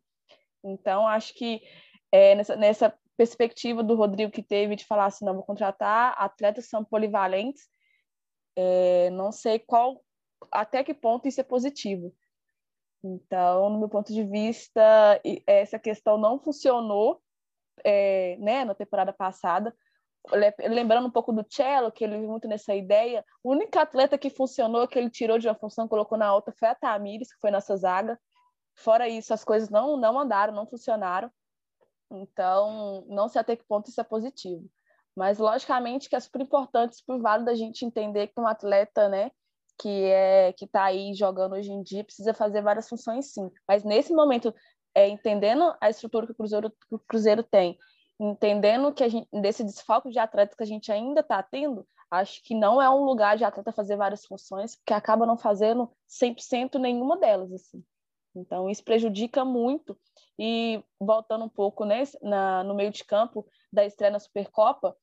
[0.63, 1.61] Então, acho que
[2.11, 6.67] é, nessa, nessa perspectiva do Rodrigo que teve de falar assim, não, vou contratar atletas
[6.67, 7.69] são polivalentes,
[8.55, 10.03] é, não sei qual,
[10.51, 12.13] até que ponto isso é positivo.
[13.03, 17.21] Então, no meu ponto de vista, essa questão não funcionou
[17.83, 19.75] é, né, na temporada passada.
[20.59, 24.29] Lembrando um pouco do Cello, que ele vive muito nessa ideia, o único atleta que
[24.29, 27.49] funcionou, que ele tirou de uma função colocou na outra, foi a Tamires, que foi
[27.49, 28.19] nossa zaga.
[28.75, 31.31] Fora isso, as coisas não, não andaram, não funcionaram.
[32.11, 34.69] Então, não sei até que ponto isso é positivo.
[35.15, 39.31] Mas, logicamente, que é super importante, super válido a gente entender que um atleta, né,
[39.81, 43.49] que é que está aí jogando hoje em dia precisa fazer várias funções sim.
[43.67, 44.53] Mas nesse momento,
[44.93, 47.77] é, entendendo a estrutura que o Cruzeiro, que o Cruzeiro tem,
[48.19, 52.43] entendendo que a gente, desse desfalque de atletas que a gente ainda está tendo, acho
[52.43, 56.79] que não é um lugar de atleta fazer várias funções, porque acaba não fazendo 100%
[56.79, 57.83] nenhuma delas, assim.
[58.35, 59.97] Então, isso prejudica muito.
[60.37, 64.95] E voltando um pouco na, no meio de campo da estreia na Supercopa,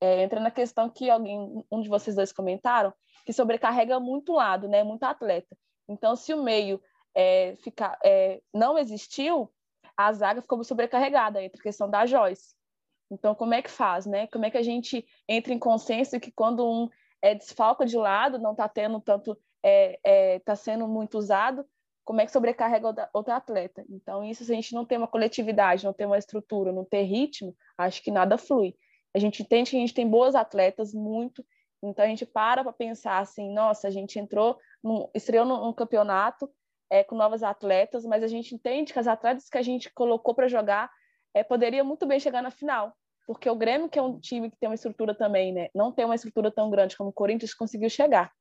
[0.00, 2.92] é, entra na questão que alguém, um de vocês dois comentaram,
[3.24, 5.56] que sobrecarrega muito lado, né, muito atleta.
[5.88, 6.80] Então, se o meio
[7.14, 9.52] é, ficar, é, não existiu,
[9.96, 12.54] a zaga ficou sobrecarregada entre a questão da Joyce.
[13.10, 14.26] Então, como é que faz, né?
[14.28, 16.88] Como é que a gente entra em consenso que quando um
[17.22, 21.66] é desfalca de lado, não está tendo tanto, está é, é, sendo muito usado,
[22.04, 23.84] como é que sobrecarrega outro atleta?
[23.88, 27.04] Então, isso se a gente não tem uma coletividade, não tem uma estrutura, não tem
[27.04, 28.74] ritmo, acho que nada flui.
[29.14, 31.44] A gente entende que a gente tem boas atletas, muito,
[31.82, 36.50] então a gente para para pensar assim, nossa, a gente entrou, num, estreou num, campeonato
[36.90, 40.34] é, com novas atletas, mas a gente entende que as atletas que a gente colocou
[40.34, 40.90] para jogar
[41.34, 42.92] é, poderia muito bem chegar na final,
[43.26, 46.04] porque o Grêmio, que é um time que tem uma estrutura também, né, não tem
[46.04, 48.32] uma estrutura tão grande como o Corinthians, conseguiu chegar.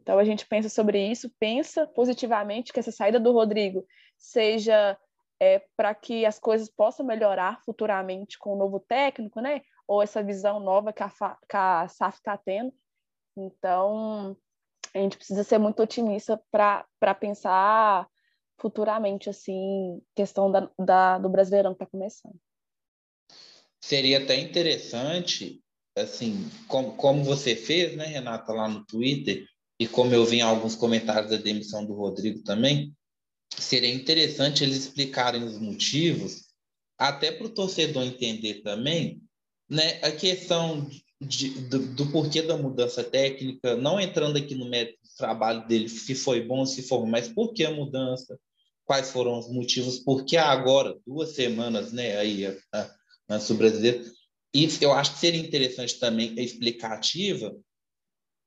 [0.00, 3.84] Então a gente pensa sobre isso, pensa positivamente que essa saída do Rodrigo
[4.16, 4.96] seja
[5.40, 9.62] é, para que as coisas possam melhorar futuramente com o novo técnico, né?
[9.88, 12.72] Ou essa visão nova que a, que a SAF está tendo.
[13.36, 14.36] Então,
[14.94, 18.08] a gente precisa ser muito otimista para pensar
[18.60, 22.36] futuramente, assim, questão da, da do Brasileirão que está começando.
[23.80, 25.62] Seria até interessante,
[25.96, 29.46] assim, como, como você fez, né, Renata, lá no Twitter,
[29.78, 32.92] e como eu vi em alguns comentários da demissão do Rodrigo também,
[33.56, 36.48] seria interessante eles explicarem os motivos,
[36.98, 39.22] até para o torcedor entender também,
[39.68, 40.88] né, a questão
[41.20, 45.88] de, do, do, porquê da mudança técnica, não entrando aqui no mérito do trabalho dele,
[45.88, 48.38] se foi bom, se for, mas por que a mudança,
[48.84, 54.04] quais foram os motivos, por que agora, duas semanas, né, aí, a, a, a brasileiro.
[54.54, 57.54] E eu acho que seria interessante também a explicativa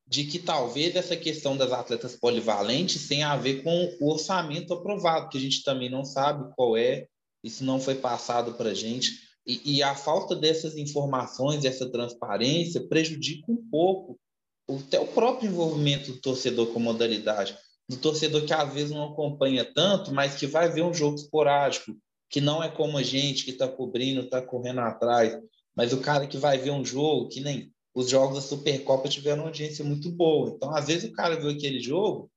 [0.07, 5.29] de que talvez essa questão das atletas polivalentes tenha a ver com o orçamento aprovado,
[5.29, 7.07] que a gente também não sabe qual é,
[7.43, 9.31] isso não foi passado para a gente.
[9.45, 14.19] E, e, a falta dessas informações, essa transparência, prejudica um pouco
[14.67, 17.58] o, até o próprio envolvimento do torcedor com modalidade.
[17.89, 21.97] Do torcedor que às vezes não acompanha tanto, mas que vai ver um jogo esporádico,
[22.30, 25.38] que não é como a gente que está cobrindo, está correndo atrás,
[25.75, 29.39] mas o cara que vai ver um jogo, que nem os jogos da Supercopa tiveram
[29.39, 30.51] uma audiência muito boa.
[30.56, 32.32] Então, às vezes, o cara viu aquele jogo,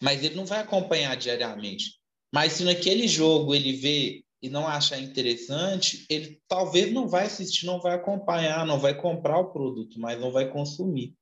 [0.00, 2.00] mas ele não vai acompanhar diariamente.
[2.32, 7.66] Mas se naquele jogo ele vê e não achar interessante, ele talvez não vai assistir,
[7.66, 11.14] não vai acompanhar, não vai comprar o produto, mas não vai consumir.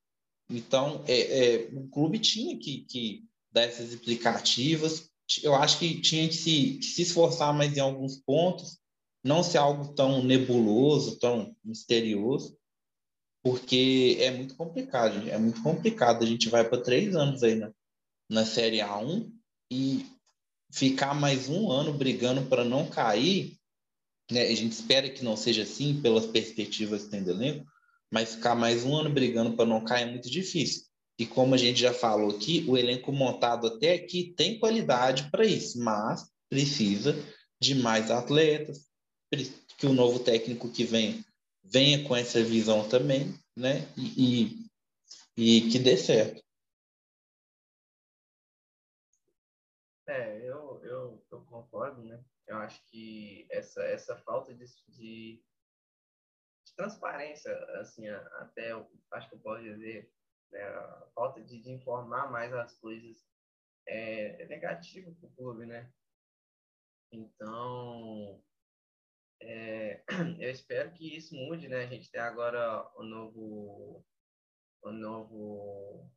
[0.51, 1.21] Então, é,
[1.55, 5.09] é, o clube tinha que, que dar essas explicativas.
[5.43, 8.79] Eu acho que tinha que se, que se esforçar mais em alguns pontos,
[9.23, 12.59] não ser algo tão nebuloso, tão misterioso,
[13.43, 15.29] porque é muito complicado.
[15.29, 16.23] É muito complicado.
[16.23, 17.73] A gente vai para três anos aí na,
[18.29, 19.31] na Série A1
[19.71, 20.05] e
[20.75, 23.57] ficar mais um ano brigando para não cair,
[24.31, 24.43] né?
[24.43, 27.65] A gente espera que não seja assim pelas perspectivas que tem do elenco,
[28.13, 30.83] mas ficar mais um ano brigando para não cair é muito difícil.
[31.17, 35.47] E como a gente já falou aqui, o elenco montado até aqui tem qualidade para
[35.47, 37.15] isso, mas precisa
[37.61, 38.89] de mais atletas,
[39.79, 41.25] que o novo técnico que vem
[41.63, 43.89] venha com essa visão também, né?
[43.97, 44.67] E,
[45.37, 46.45] e, e que dê certo.
[50.07, 52.23] É, eu, eu, eu concordo, né?
[52.55, 55.43] Eu acho que essa, essa falta de, de,
[56.65, 58.73] de transparência, assim, até
[59.13, 60.11] acho que eu posso dizer,
[60.51, 63.25] né, a falta de, de informar mais as coisas
[63.87, 65.93] é, é negativo para o clube, né?
[67.13, 68.43] Então,
[69.41, 70.03] é,
[70.41, 71.85] eu espero que isso mude, né?
[71.85, 74.05] A gente tem agora o novo,
[74.83, 76.11] o novo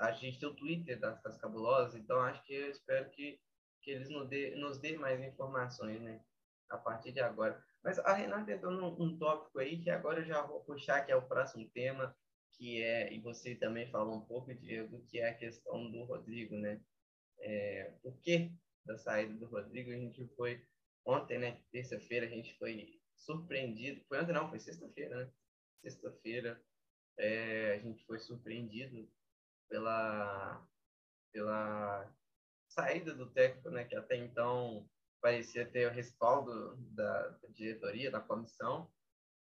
[0.00, 3.38] a gente tem o Twitter das, das cabulosas, então acho que eu espero que,
[3.82, 6.20] que eles nos dê, nos dê mais informações, né?
[6.68, 7.62] A partir de agora.
[7.82, 11.10] Mas a Renata entrou num um tópico aí que agora eu já vou puxar, que
[11.10, 12.14] é o próximo tema,
[12.52, 16.56] que é, e você também falou um pouco, Diego, que é a questão do Rodrigo,
[16.56, 16.80] né?
[17.40, 18.52] É, por que
[18.84, 19.90] da saída do Rodrigo?
[19.90, 20.62] A gente foi
[21.06, 21.60] ontem, né?
[21.72, 24.04] Terça-feira, a gente foi surpreendido.
[24.08, 25.32] Foi ontem, não, foi sexta-feira, né?
[25.82, 26.62] Sexta-feira,
[27.18, 29.10] é, a gente foi surpreendido
[29.68, 30.66] pela,
[31.32, 32.12] pela
[32.70, 34.88] saída do técnico, né, que até então
[35.20, 38.90] parecia ter o respaldo da, diretoria, da comissão,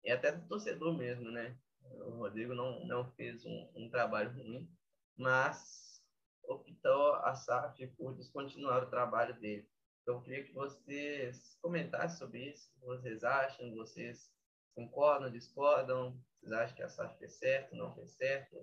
[0.04, 1.56] e até do torcedor mesmo, né?
[1.82, 4.68] O Rodrigo não, não fez um, um trabalho ruim,
[5.16, 6.02] mas
[6.44, 9.68] optou a SAF por descontinuar o trabalho dele.
[10.02, 12.70] Então, eu queria que vocês comentassem sobre isso.
[12.76, 13.74] O que vocês acham?
[13.74, 14.32] Vocês
[14.74, 16.16] concordam, discordam?
[16.40, 18.56] Vocês acham que a SAF fez certo, não fez certo?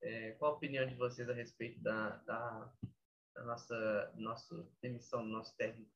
[0.00, 2.72] É, qual a opinião de vocês a respeito da, da,
[3.38, 5.90] da nossa, nossa demissão do nosso técnico?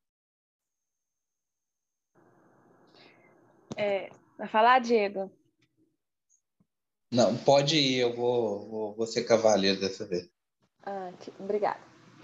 [3.76, 5.30] É, vai falar, Diego?
[7.10, 10.30] Não, pode ir, eu vou, vou, vou ser cavaleiro dessa vez.
[10.84, 11.80] Ah, obrigada.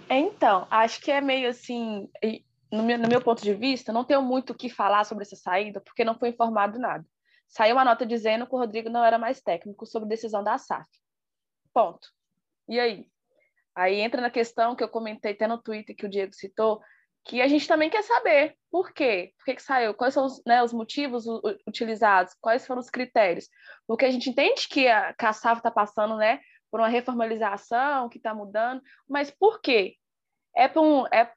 [0.08, 2.08] Então, acho que é meio assim,
[2.72, 5.36] no meu, no meu ponto de vista, não tenho muito o que falar sobre essa
[5.36, 7.04] saída, porque não foi informado nada.
[7.48, 10.88] Saiu uma nota dizendo que o Rodrigo não era mais técnico sobre decisão da SAF.
[11.74, 12.08] Ponto.
[12.68, 13.10] E aí?
[13.78, 16.80] Aí entra na questão que eu comentei até no Twitter que o Diego citou,
[17.24, 20.42] que a gente também quer saber por quê, por que, que saiu, quais são os,
[20.44, 21.26] né, os motivos
[21.64, 23.48] utilizados, quais foram os critérios.
[23.86, 26.40] Porque a gente entende que a, que a SAF está passando né,
[26.72, 29.94] por uma reformalização, que está mudando, mas por quê?
[30.56, 31.32] É, um, é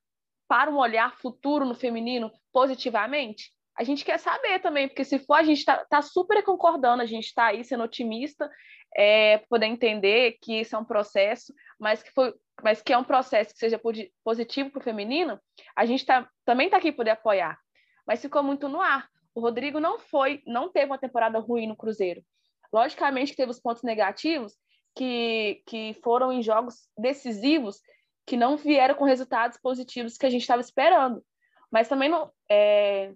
[0.47, 3.51] para um olhar futuro no feminino positivamente?
[3.77, 7.05] A gente quer saber também, porque se for, a gente está tá super concordando, a
[7.05, 8.49] gente está aí sendo otimista,
[8.95, 13.03] é, poder entender que isso é um processo, mas que, foi, mas que é um
[13.03, 13.81] processo que seja
[14.23, 15.39] positivo para o feminino,
[15.75, 17.57] a gente tá, também está aqui poder apoiar.
[18.05, 19.07] Mas ficou muito no ar.
[19.33, 22.21] O Rodrigo não foi, não teve uma temporada ruim no Cruzeiro.
[22.73, 24.53] Logicamente que teve os pontos negativos,
[24.95, 27.79] que, que foram em jogos decisivos
[28.25, 31.23] que não vieram com resultados positivos que a gente estava esperando.
[31.71, 33.13] Mas também não, é,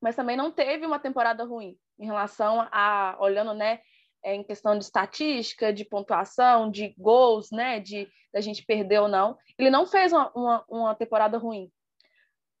[0.00, 3.80] mas também não teve uma temporada ruim em relação a olhando, né,
[4.22, 9.08] é, em questão de estatística, de pontuação, de gols, né, de a gente perder ou
[9.08, 9.36] não.
[9.58, 11.70] Ele não fez uma, uma, uma, temporada ruim.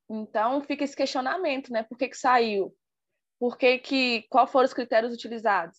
[0.08, 1.82] Então fica esse questionamento, né?
[1.82, 2.74] Por que, que saiu?
[3.38, 5.78] Por que, que qual foram os critérios utilizados?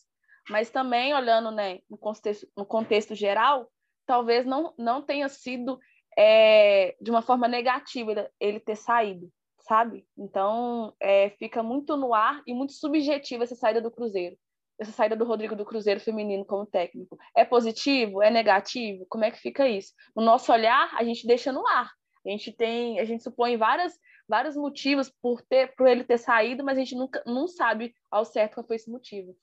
[0.49, 3.71] Mas também olhando, né, no contexto, no contexto geral,
[4.05, 5.79] talvez não, não tenha sido
[6.17, 9.31] é, de uma forma negativa ele ter saído,
[9.67, 10.05] sabe?
[10.17, 14.37] Então, é, fica muito no ar e muito subjetiva essa saída do Cruzeiro.
[14.79, 17.17] Essa saída do Rodrigo do Cruzeiro feminino como técnico.
[17.35, 18.21] É positivo?
[18.21, 19.05] É negativo?
[19.09, 19.91] Como é que fica isso?
[20.15, 21.91] No nosso olhar, a gente deixa no ar.
[22.25, 23.93] A gente tem, a gente supõe várias,
[24.27, 28.23] vários motivos por ter, por ele ter saído, mas a gente nunca não sabe ao
[28.23, 29.35] certo qual foi esse motivo.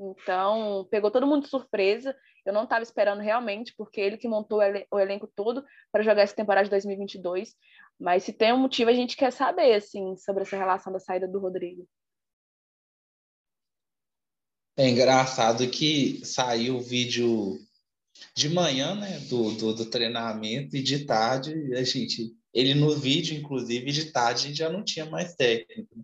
[0.00, 2.16] Então, pegou todo mundo de surpresa.
[2.46, 4.60] Eu não estava esperando realmente, porque ele que montou
[4.90, 7.54] o elenco todo para jogar essa temporada de 2022.
[7.98, 11.28] Mas se tem um motivo, a gente quer saber, assim, sobre essa relação da saída
[11.28, 11.86] do Rodrigo.
[14.74, 17.58] É engraçado que saiu o vídeo
[18.34, 23.36] de manhã, né, do, do, do, treinamento, e de tarde a gente, ele no vídeo,
[23.36, 26.02] inclusive, de tarde a gente já não tinha mais técnico.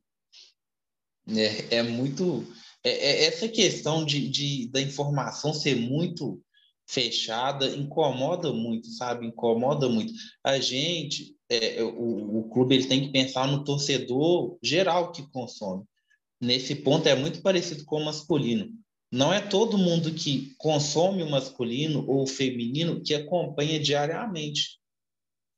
[1.29, 2.47] É, é muito
[2.87, 6.41] é, é, essa questão de, de, da informação ser muito
[6.89, 9.27] fechada incomoda muito, sabe?
[9.27, 10.13] Incomoda muito.
[10.45, 15.83] A gente, é, o, o clube, ele tem que pensar no torcedor geral que consome.
[16.41, 18.69] Nesse ponto é muito parecido com o masculino.
[19.11, 24.79] Não é todo mundo que consome o masculino ou o feminino que acompanha diariamente.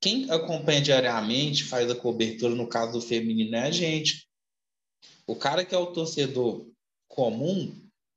[0.00, 4.26] Quem acompanha diariamente, faz a cobertura, no caso do feminino, é a gente.
[5.26, 6.66] O cara que é o torcedor
[7.08, 7.74] comum,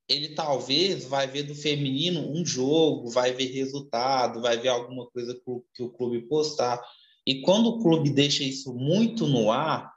[0.08, 5.40] ele talvez vai ver do feminino um jogo, vai ver resultado, vai ver alguma coisa
[5.74, 6.82] que o clube postar.
[7.26, 9.92] E quando o clube deixa isso muito no ar,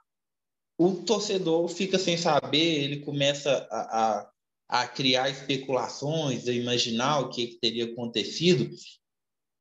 [0.77, 4.29] o torcedor fica sem saber, ele começa a,
[4.69, 8.69] a, a criar especulações, a imaginar o que, que teria acontecido.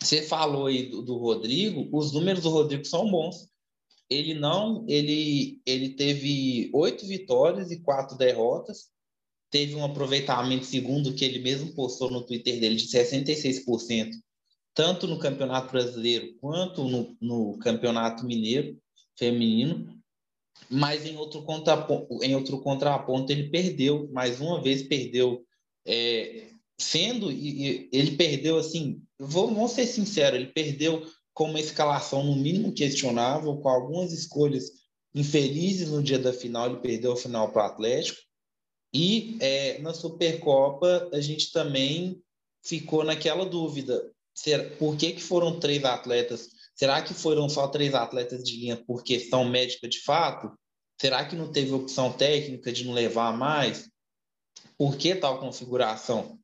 [0.00, 3.48] Você falou aí do, do Rodrigo, os números do Rodrigo são bons
[4.08, 8.90] ele não, ele, ele teve oito vitórias e quatro derrotas,
[9.54, 14.10] teve um aproveitamento, segundo que ele mesmo postou no Twitter dele, de 66%,
[14.74, 18.76] tanto no Campeonato Brasileiro quanto no, no Campeonato Mineiro
[19.16, 19.96] Feminino.
[20.68, 25.44] Mas em outro, contraponto, em outro contraponto, ele perdeu, mais uma vez perdeu,
[25.86, 32.24] é, sendo, e, ele perdeu assim, vou, vou ser sincero, ele perdeu com uma escalação
[32.24, 34.64] no mínimo questionável, com algumas escolhas
[35.14, 38.23] infelizes no dia da final, ele perdeu a final para o Atlético,
[38.94, 42.22] e é, na Supercopa, a gente também
[42.64, 44.08] ficou naquela dúvida:
[44.78, 46.48] por que, que foram três atletas?
[46.76, 50.52] Será que foram só três atletas de linha por questão médica de fato?
[51.00, 53.88] Será que não teve opção técnica de não levar mais?
[54.78, 56.38] Por que tal configuração?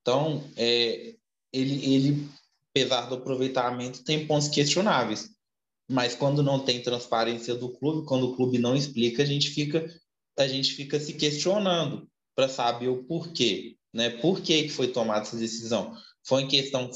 [0.00, 1.16] Então, é,
[1.52, 2.28] ele, ele,
[2.70, 5.28] apesar do aproveitamento, tem pontos questionáveis.
[5.88, 9.88] Mas quando não tem transparência do clube, quando o clube não explica, a gente fica
[10.36, 14.10] a gente fica se questionando para saber o porquê, né?
[14.10, 15.96] Por que, que foi tomada essa decisão?
[16.24, 16.90] Foi em questão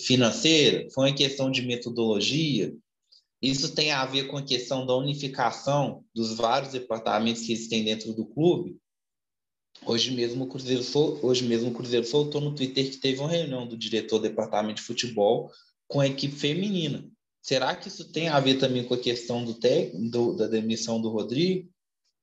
[0.00, 0.88] financeira?
[0.92, 2.74] Foi em questão de metodologia?
[3.40, 8.12] Isso tem a ver com a questão da unificação dos vários departamentos que existem dentro
[8.12, 8.76] do clube.
[9.84, 10.84] Hoje mesmo o Cruzeiro,
[11.22, 14.80] hoje mesmo o Cruzeiro soltou no Twitter que teve uma reunião do diretor do departamento
[14.80, 15.50] de futebol
[15.88, 17.04] com a equipe feminina.
[17.40, 19.58] Será que isso tem a ver também com a questão do,
[20.10, 21.71] do da demissão do Rodrigo?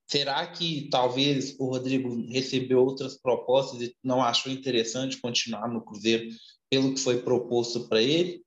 [0.10, 6.30] Será que talvez o Rodrigo recebeu outras propostas e não achou interessante continuar no Cruzeiro
[6.68, 8.44] pelo que foi proposto para ele?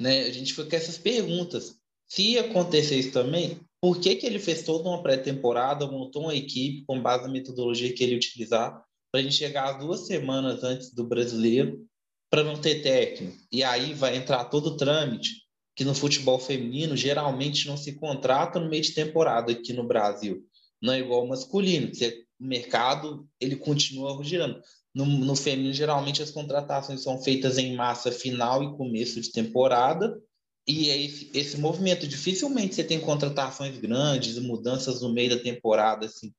[0.00, 0.22] Né?
[0.22, 1.78] A gente fica com essas perguntas.
[2.08, 6.84] Se acontecer isso também, por que, que ele fez toda uma pré-temporada, montou uma equipe
[6.86, 11.04] com base na metodologia que ele utilizar, para a gente chegar duas semanas antes do
[11.04, 11.86] brasileiro,
[12.30, 13.36] para não ter técnico?
[13.52, 15.45] E aí vai entrar todo o trâmite
[15.76, 20.42] que no futebol feminino geralmente não se contrata no meio de temporada aqui no Brasil.
[20.80, 24.60] Não é igual ao masculino, que o mercado ele continua girando.
[24.94, 30.18] No, no feminino, geralmente as contratações são feitas em massa final e começo de temporada,
[30.66, 36.06] e é esse, esse movimento, dificilmente você tem contratações grandes, mudanças no meio da temporada,
[36.06, 36.34] assim.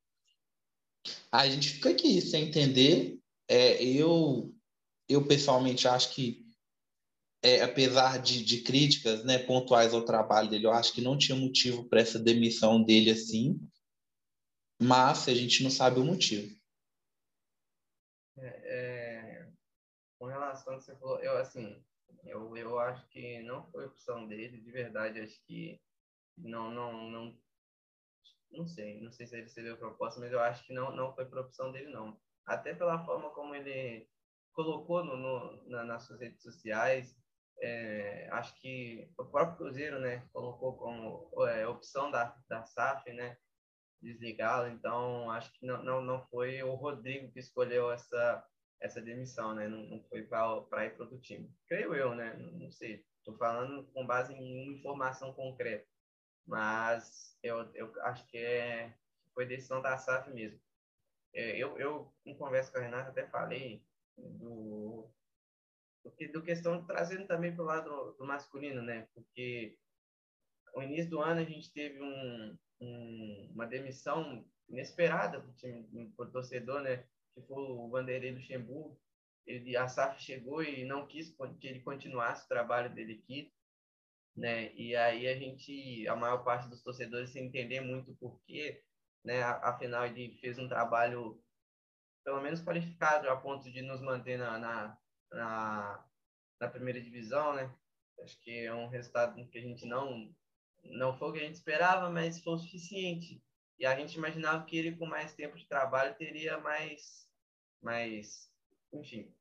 [1.32, 3.18] A gente fica aqui sem entender.
[3.48, 4.52] É, eu,
[5.08, 6.47] eu pessoalmente acho que
[7.42, 11.36] é, apesar de, de, críticas né, pontuais ao trabalho dele, eu acho que não tinha
[11.36, 13.58] motivo para essa demissão dele assim,
[14.80, 16.56] mas a gente não sabe o motivo.
[18.38, 19.48] É, é,
[20.18, 21.82] com relação ao que você falou, eu assim,
[22.24, 25.80] eu, eu acho que não foi opção dele, de verdade, acho que
[26.36, 27.38] não, não, não,
[28.50, 31.14] não sei, não sei se ele recebeu a proposta, mas eu acho que não, não
[31.14, 32.18] foi por opção dele, não.
[32.46, 34.08] Até pela forma como ele
[34.52, 37.17] colocou no, no na, nas suas redes sociais,
[37.60, 43.36] é, acho que o próprio Cruzeiro, né, colocou como é, opção da, da SAF, né,
[44.00, 44.68] desligá-lo.
[44.68, 48.46] Então, acho que não, não, não foi o Rodrigo que escolheu essa,
[48.80, 51.52] essa demissão, né, não, não foi para ir para outro time.
[51.66, 53.04] Creio eu, né, não, sei.
[53.18, 55.86] Estou falando com base em informação concreta,
[56.46, 58.94] mas eu, eu acho que é,
[59.34, 60.60] foi decisão da SAF mesmo.
[61.34, 63.84] É, eu, eu, em conversa com a Renata, até falei
[64.16, 65.10] do
[66.04, 69.08] do, do questão trazendo também para o lado do masculino, né?
[69.14, 69.76] Porque
[70.74, 76.12] no início do ano a gente teve um, um, uma demissão inesperada para o time,
[76.32, 77.04] torcedor, né?
[77.34, 79.00] Que foi o Vanderlei Luxemburgo.
[79.46, 83.52] Ele, a SAF chegou e não quis que ele continuasse o trabalho dele aqui,
[84.36, 84.72] né?
[84.74, 88.82] E aí a gente, a maior parte dos torcedores sem entender muito por quê,
[89.24, 89.42] né?
[89.42, 91.42] Afinal ele fez um trabalho
[92.24, 94.98] pelo menos qualificado a ponto de nos manter na, na,
[95.32, 96.04] na,
[96.60, 97.72] na primeira divisão, né?
[98.22, 100.34] Acho que é um resultado que a gente não
[100.84, 103.42] não foi o que a gente esperava, mas foi o suficiente.
[103.78, 107.26] E a gente imaginava que ele com mais tempo de trabalho teria mais
[107.80, 108.50] mais,
[108.92, 109.32] enfim,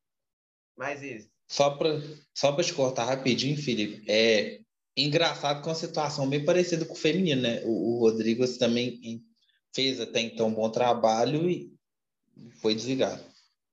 [0.76, 1.34] mais êxito.
[1.48, 1.90] Só para
[2.34, 4.62] só para te cortar rapidinho, Felipe, é
[4.96, 7.64] engraçado com uma situação bem parecida com o feminino, né?
[7.64, 9.24] O, o Rodrigo também
[9.74, 11.72] fez até então um bom trabalho e
[12.62, 13.24] foi desligado.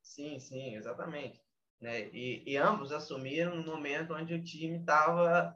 [0.03, 1.44] Sim, sim, exatamente.
[1.85, 2.09] Né?
[2.15, 5.55] E, e ambos assumiram no momento onde o time estava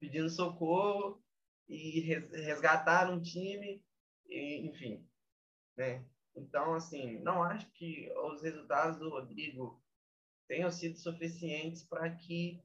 [0.00, 1.22] pedindo socorro
[1.68, 3.80] e resgataram o time,
[4.26, 5.08] e, enfim.
[5.76, 6.04] Né?
[6.34, 9.80] Então, assim, não acho que os resultados do Rodrigo
[10.48, 12.60] tenham sido suficientes para que,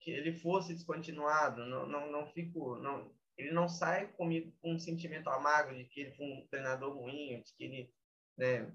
[0.00, 1.66] que ele fosse descontinuado.
[1.66, 6.00] Não, não, não fico, não, ele não sai comigo com um sentimento amargo de que
[6.00, 7.94] ele foi um treinador ruim, de que ele
[8.38, 8.74] né,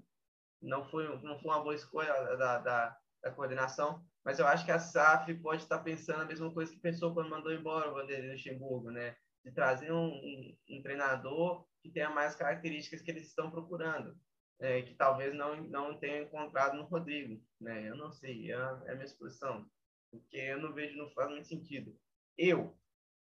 [0.62, 4.70] não, foi, não foi uma boa escolha da, da, da coordenação, mas eu acho que
[4.70, 8.32] a SAF pode estar pensando a mesma coisa que pensou quando mandou embora o Vanderlei
[8.32, 9.16] Luxemburgo, né?
[9.42, 14.16] De trazer um, um, um, treinador que tenha mais características que eles estão procurando,
[14.60, 14.82] né?
[14.82, 17.88] que talvez não, não tenham encontrado no Rodrigo, né?
[17.88, 19.66] Eu não sei, é é a minha exposição,
[20.10, 21.98] porque eu não vejo, não faz muito sentido.
[22.36, 22.76] Eu,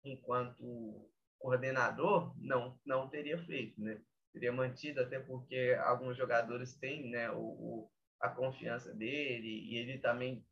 [0.03, 4.01] enquanto coordenador, não, não teria feito, né?
[4.33, 7.91] Teria mantido, até porque alguns jogadores têm, né, o, o
[8.25, 10.45] a confiança dele e ele também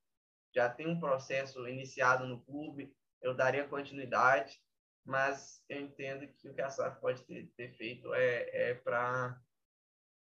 [0.54, 4.62] já tem um processo iniciado no clube, eu daria continuidade,
[5.06, 9.42] mas eu entendo que o que a SAF pode ter, ter feito é, é para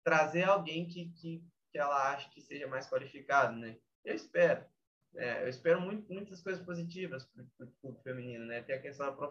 [0.03, 3.77] trazer alguém que, que, que ela acha que seja mais qualificado, né?
[4.03, 4.65] Eu espero.
[5.15, 8.61] É, eu espero muito, muitas coisas positivas para o clube feminino, né?
[8.61, 9.29] Tem a questão da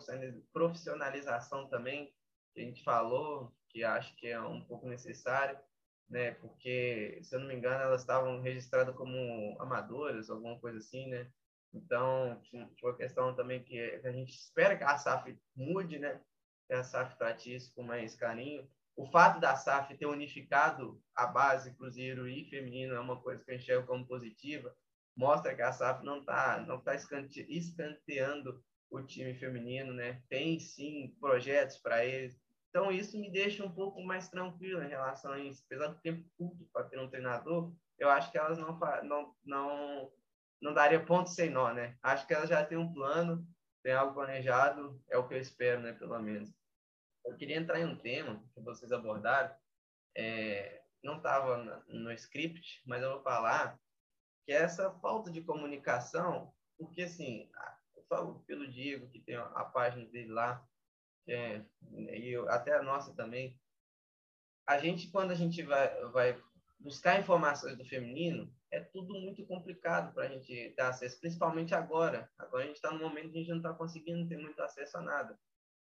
[0.52, 2.12] profissionalização também,
[2.52, 5.58] que a gente falou, que acho que é um pouco necessário
[6.08, 6.32] né?
[6.32, 11.30] Porque, se eu não me engano, elas estavam registradas como amadoras, alguma coisa assim, né?
[11.72, 12.40] Então,
[12.82, 16.20] uma questão também que a gente espera que a SAF mude, né?
[16.66, 18.68] Que a SAF trate isso com mais carinho.
[18.96, 23.50] O fato da SAF ter unificado a base Cruzeiro e feminino é uma coisa que
[23.50, 24.74] eu enxergo como positiva.
[25.14, 30.22] Mostra que a SAF não está não tá escanteando o time feminino, né?
[30.28, 32.40] Tem sim projetos para eles.
[32.70, 35.62] Então isso me deixa um pouco mais tranquilo em relação a isso.
[35.66, 40.12] Apesar do tempo curto para ter um treinador, eu acho que elas não não não
[40.60, 41.96] não daria ponto sem nó, né?
[42.02, 43.46] Acho que elas já têm um plano,
[43.82, 45.92] tem algo planejado, é o que eu espero, né?
[45.92, 46.52] Pelo menos.
[47.24, 49.54] Eu queria entrar em um tema que vocês abordaram,
[50.16, 53.78] é, não estava no script, mas eu vou falar
[54.44, 57.50] que é essa falta de comunicação, porque assim,
[57.94, 60.66] eu falo pelo Diego, que tem a página dele lá,
[61.26, 63.58] é, e até a nossa também,
[64.66, 66.42] a gente, quando a gente vai, vai
[66.78, 72.30] buscar informações do feminino, é tudo muito complicado para a gente ter acesso, principalmente agora.
[72.38, 74.98] Agora a gente está no momento que a gente não está conseguindo ter muito acesso
[74.98, 75.38] a nada.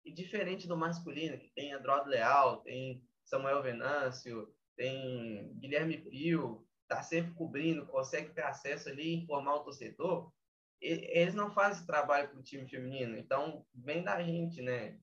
[0.04, 7.02] E diferente do masculino, que tem Androd Leal, tem Samuel Venâncio, tem Guilherme Pio, está
[7.02, 10.30] sempre cobrindo, consegue ter acesso ali, informar o torcedor,
[10.84, 13.16] eles não fazem trabalho para o time feminino.
[13.16, 14.98] Então, vem da gente, né?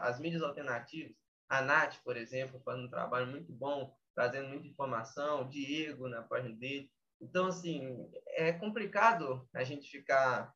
[0.00, 1.12] As mídias alternativas,
[1.48, 6.22] a Nath, por exemplo, faz um trabalho muito bom, trazendo muita informação, o Diego na
[6.22, 6.90] página dele.
[7.20, 10.54] Então, assim, é complicado a gente ficar.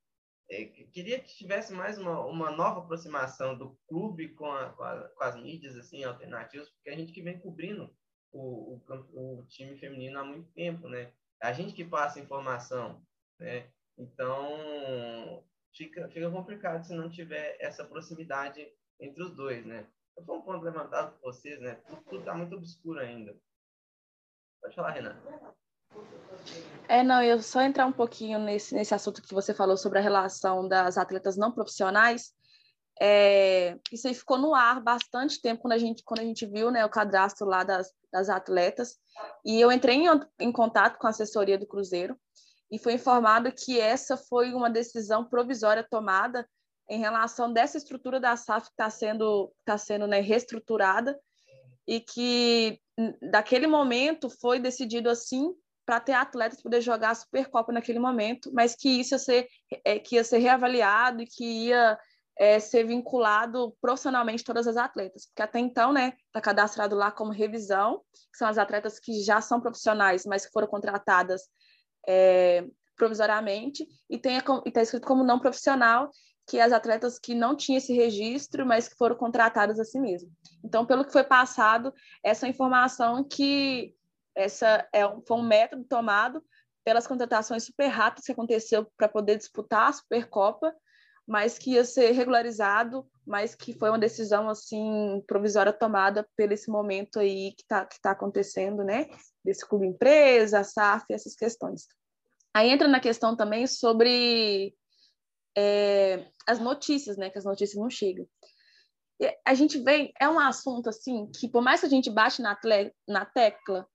[0.48, 5.08] É, queria que tivesse mais uma, uma nova aproximação do clube com, a, com, a,
[5.10, 7.94] com, as mídias assim, alternativas, porque a gente que vem cobrindo
[8.32, 11.12] o, o, o, time feminino há muito tempo, né?
[11.40, 13.00] A gente que passa informação,
[13.38, 13.70] né?
[14.00, 15.44] Então,
[15.74, 18.66] fica, fica complicado se não tiver essa proximidade
[18.98, 19.86] entre os dois, né?
[20.24, 21.74] Foi um ponto levantado por vocês, né?
[22.08, 23.36] Tudo está muito obscuro ainda.
[24.62, 25.16] Pode falar, Renan.
[26.88, 30.02] É, não, eu só entrar um pouquinho nesse, nesse assunto que você falou sobre a
[30.02, 32.32] relação das atletas não profissionais.
[32.98, 36.70] É, isso aí ficou no ar bastante tempo quando a gente, quando a gente viu
[36.70, 38.98] né, o cadastro lá das, das atletas.
[39.44, 40.06] E eu entrei em,
[40.38, 42.18] em contato com a assessoria do Cruzeiro
[42.70, 46.48] e foi informado que essa foi uma decisão provisória tomada
[46.88, 51.18] em relação dessa estrutura da SAF que está sendo, tá sendo né, reestruturada
[51.86, 52.80] e que
[53.30, 55.52] daquele momento foi decidido assim
[55.86, 59.48] para ter atletas poder jogar a Supercopa naquele momento, mas que isso ia ser,
[59.84, 61.98] é, que ia ser reavaliado e que ia
[62.38, 67.32] é, ser vinculado profissionalmente todas as atletas, porque até então, né, está cadastrado lá como
[67.32, 71.42] revisão, que são as atletas que já são profissionais, mas que foram contratadas
[72.10, 76.10] é, provisoriamente, e está escrito como não profissional,
[76.48, 80.28] que as atletas que não tinham esse registro, mas que foram contratadas assim mesmo.
[80.64, 81.94] Então, pelo que foi passado,
[82.24, 83.94] essa informação que
[84.34, 86.42] essa é foi um método tomado
[86.84, 90.74] pelas contratações super rápidas que aconteceu para poder disputar a Supercopa,
[91.26, 96.68] mas que ia ser regularizado, mas que foi uma decisão assim provisória tomada pelo esse
[96.68, 99.06] momento aí que está que tá acontecendo, né?
[99.44, 101.86] Desse clube empresa, SAF, essas questões.
[102.54, 104.74] Aí entra na questão também sobre
[105.56, 107.30] é, as notícias, né?
[107.30, 108.26] Que as notícias não chegam
[109.44, 112.56] a gente vê, é um assunto assim que por mais que a gente bate na,
[113.06, 113.86] na tecla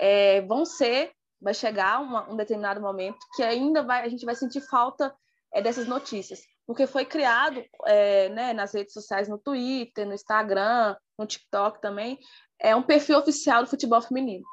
[0.00, 4.34] é, vão ser, vai chegar uma, um determinado momento que ainda vai, a gente vai
[4.34, 5.14] sentir falta
[5.52, 10.96] é, dessas notícias, porque foi criado é, né, nas redes sociais, no Twitter, no Instagram,
[11.18, 12.18] no TikTok também,
[12.60, 14.44] é um perfil oficial do futebol feminino.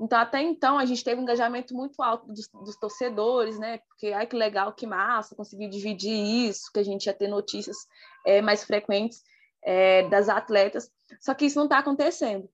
[0.00, 3.78] Então, até então, a gente teve um engajamento muito alto dos, dos, torcedores, né?
[3.78, 7.76] Porque, ai, que legal, que massa, conseguir dividir isso, que a gente ia ter notícias
[8.24, 9.22] é, mais frequentes
[9.62, 10.90] é, das atletas.
[11.20, 12.48] Só que isso não está acontecendo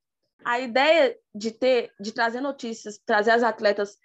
[0.44, 3.96] a ideia de ter, de trazer notícias, trazer as atletas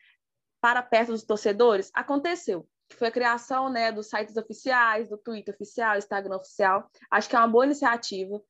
[0.62, 2.68] para perto dos torcedores, aconteceu.
[2.98, 6.90] Foi a criação né, dos sites oficiais, do Twitter oficial, Instagram oficial.
[7.12, 8.42] Acho que é uma boa iniciativa,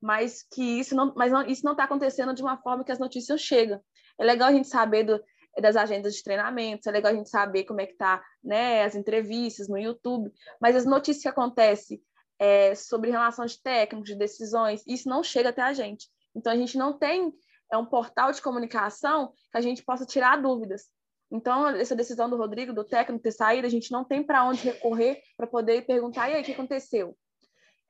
[0.00, 2.98] mas que isso não, mas não, isso não está acontecendo de uma forma que as
[2.98, 3.80] notícias chegam.
[4.18, 5.22] É legal a gente saber do,
[5.60, 8.94] das agendas de treinamentos, é legal a gente saber como é que tá, né, as
[8.94, 12.02] entrevistas no YouTube, mas as notícias que acontecem
[12.38, 16.08] é, sobre relação de técnicos, de decisões, isso não chega até a gente.
[16.34, 17.32] Então, a gente não tem
[17.72, 20.84] é um portal de comunicação que a gente possa tirar dúvidas.
[21.30, 24.62] Então, essa decisão do Rodrigo, do técnico, ter saído, a gente não tem para onde
[24.62, 27.16] recorrer para poder perguntar, e aí, o que aconteceu?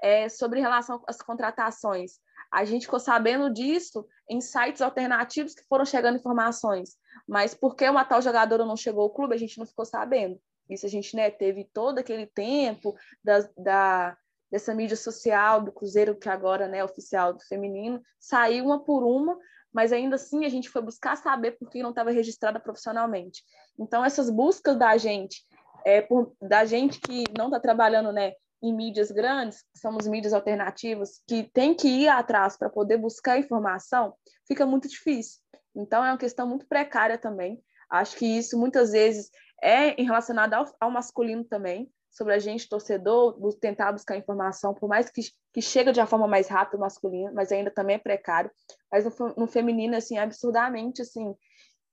[0.03, 2.13] É, sobre relação às contratações.
[2.55, 6.97] A gente ficou sabendo disso em sites alternativos que foram chegando informações,
[7.27, 10.41] mas por que uma tal jogadora não chegou ao clube, a gente não ficou sabendo.
[10.71, 12.95] Isso a gente né, teve todo aquele tempo
[13.25, 14.17] da, da,
[14.49, 19.03] dessa mídia social do Cruzeiro, que agora né, é oficial do feminino, saiu uma por
[19.03, 19.37] uma,
[19.73, 23.43] mas ainda assim a gente foi buscar saber por que não estava registrada profissionalmente.
[23.77, 25.45] Então, essas buscas da gente,
[25.85, 28.33] é, por, da gente que não está trabalhando né,
[28.65, 33.39] em mídias grandes, que somos mídias alternativas, que tem que ir atrás para poder buscar
[33.39, 34.15] informação,
[34.49, 35.39] fica muito difícil.
[35.77, 37.63] Então, é uma questão muito precária também.
[37.91, 39.31] Acho que isso muitas vezes
[39.63, 45.11] é relacionado ao, ao masculino também sobre a gente, torcedor, tentar buscar informação, por mais
[45.11, 45.21] que,
[45.53, 48.51] que chega de uma forma mais rápida masculina, mas ainda também é precário.
[48.91, 51.35] Mas no, no feminino, assim, absurdamente, assim,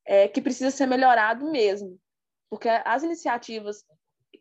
[0.05, 1.99] é, que precisa ser melhorado mesmo.
[2.49, 3.83] Porque as iniciativas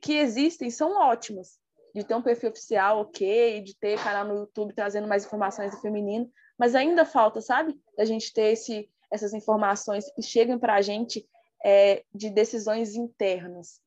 [0.01, 1.59] que existem são ótimas,
[1.95, 5.81] de ter um perfil oficial, ok, de ter canal no YouTube trazendo mais informações do
[5.81, 10.83] feminino, mas ainda falta, sabe, da gente ter esse, essas informações que chegam para a
[10.83, 11.27] gente
[11.65, 13.81] é, de decisões internas.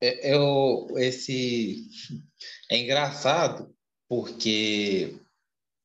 [0.00, 1.88] É, eu, esse
[2.70, 3.74] é engraçado
[4.08, 5.20] porque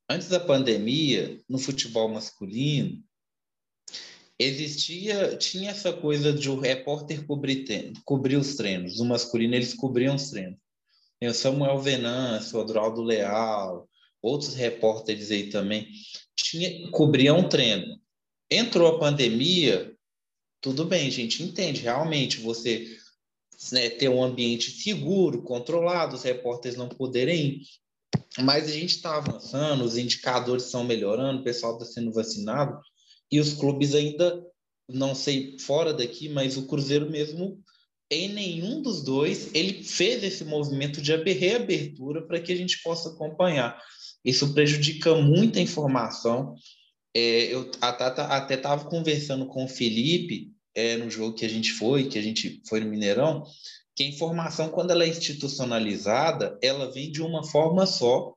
[0.09, 3.03] antes da pandemia, no futebol masculino,
[4.39, 8.99] existia, tinha essa coisa de o repórter cobrir, cobrir os treinos.
[8.99, 10.57] No masculino, eles cobriam os treinos.
[11.19, 13.87] Tem o Samuel Venâncio, o Adroaldo Leal,
[14.21, 15.87] outros repórteres aí também,
[16.35, 17.99] tinha, cobriam treino.
[18.49, 19.93] Entrou a pandemia,
[20.61, 22.97] tudo bem, a gente entende, realmente, você
[23.71, 27.61] né, ter um ambiente seguro, controlado, os repórteres não poderem ir.
[28.39, 32.79] Mas a gente está avançando, os indicadores estão melhorando, o pessoal está sendo vacinado,
[33.33, 34.45] e os clubes ainda,
[34.87, 37.59] não sei fora daqui, mas o Cruzeiro mesmo,
[38.11, 43.09] em nenhum dos dois, ele fez esse movimento de reabertura para que a gente possa
[43.09, 43.81] acompanhar.
[44.23, 46.53] Isso prejudica muita informação.
[47.11, 52.07] É, eu até estava conversando com o Felipe é, no jogo que a gente foi,
[52.07, 53.43] que a gente foi no Mineirão,
[53.95, 58.35] que a informação, quando ela é institucionalizada, ela vem de uma forma só,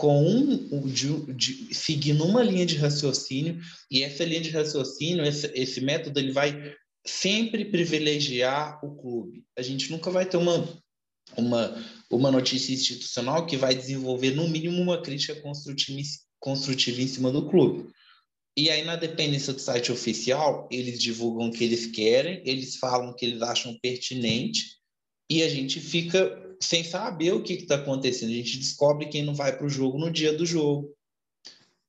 [0.00, 5.78] com de, de, seguindo uma linha de raciocínio, e essa linha de raciocínio, esse, esse
[5.82, 6.74] método, ele vai
[7.06, 9.44] sempre privilegiar o clube.
[9.58, 10.66] A gente nunca vai ter uma,
[11.36, 17.30] uma, uma notícia institucional que vai desenvolver, no mínimo, uma crítica construtiva, construtiva em cima
[17.30, 17.90] do clube.
[18.56, 23.10] E aí, na dependência do site oficial, eles divulgam o que eles querem, eles falam
[23.10, 24.78] o que eles acham pertinente,
[25.30, 28.30] e a gente fica sem saber o que está acontecendo.
[28.30, 30.94] A gente descobre quem não vai para o jogo no dia do jogo.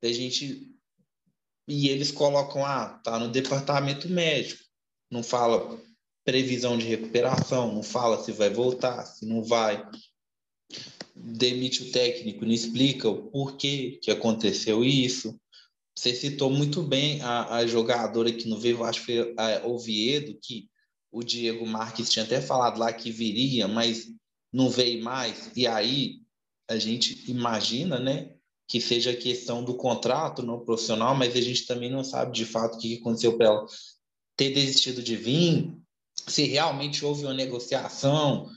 [0.01, 0.72] A gente
[1.67, 4.61] e eles colocam ah, tá no departamento médico.
[5.09, 5.80] Não fala
[6.24, 9.86] previsão de recuperação, não fala se vai voltar, se não vai.
[11.15, 15.39] Demite o técnico, não explica o porquê que aconteceu isso.
[15.97, 20.38] Você citou muito bem a, a jogadora que não veio, acho que foi a Oviedo,
[20.41, 20.69] que
[21.11, 24.07] o Diego Marques tinha até falado lá que viria, mas
[24.51, 25.51] não veio mais.
[25.55, 26.21] E aí
[26.67, 28.33] a gente imagina, né,
[28.67, 32.75] que seja questão do contrato não profissional, mas a gente também não sabe de fato
[32.75, 33.65] o que aconteceu para ela
[34.35, 35.73] ter desistido de vir,
[36.27, 38.49] se realmente houve uma negociação,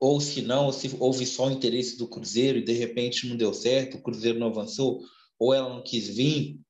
[0.00, 3.36] ou se não, ou se houve só o interesse do Cruzeiro e de repente não
[3.36, 5.02] deu certo, o Cruzeiro não avançou,
[5.38, 6.60] ou ela não quis vir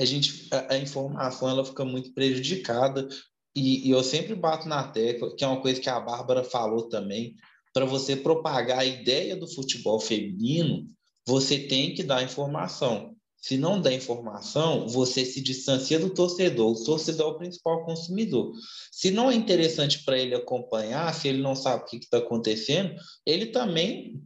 [0.00, 3.06] a gente a, a informação ela fica muito prejudicada
[3.54, 6.88] e, e, eu sempre bato na tecla que é uma coisa que a Bárbara falou
[6.88, 7.34] também
[7.80, 10.86] para você propagar a ideia do futebol feminino
[11.26, 16.72] você tem que dar informação se não der informação, você se distancia do torcedor.
[16.72, 18.52] O torcedor é o principal consumidor.
[18.92, 22.94] Se não é interessante para ele acompanhar, se ele não sabe o que está acontecendo,
[23.24, 24.22] ele também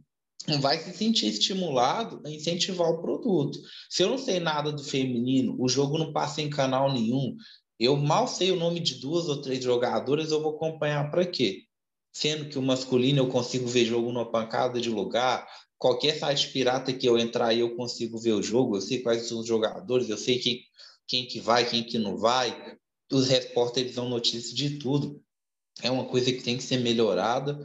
[0.59, 3.57] vai se sentir estimulado a incentivar o produto.
[3.89, 7.37] Se eu não sei nada do feminino, o jogo não passa em canal nenhum,
[7.79, 11.64] eu mal sei o nome de duas ou três jogadoras, eu vou acompanhar para quê?
[12.15, 15.45] Sendo que o masculino eu consigo ver jogo numa pancada de lugar,
[15.77, 19.27] qualquer site pirata que eu entrar aí eu consigo ver o jogo, eu sei quais
[19.27, 20.61] são os jogadores, eu sei quem,
[21.05, 22.77] quem que vai, quem que não vai,
[23.11, 25.21] os repórteres dão notícia de tudo.
[25.81, 27.59] É uma coisa que tem que ser melhorada,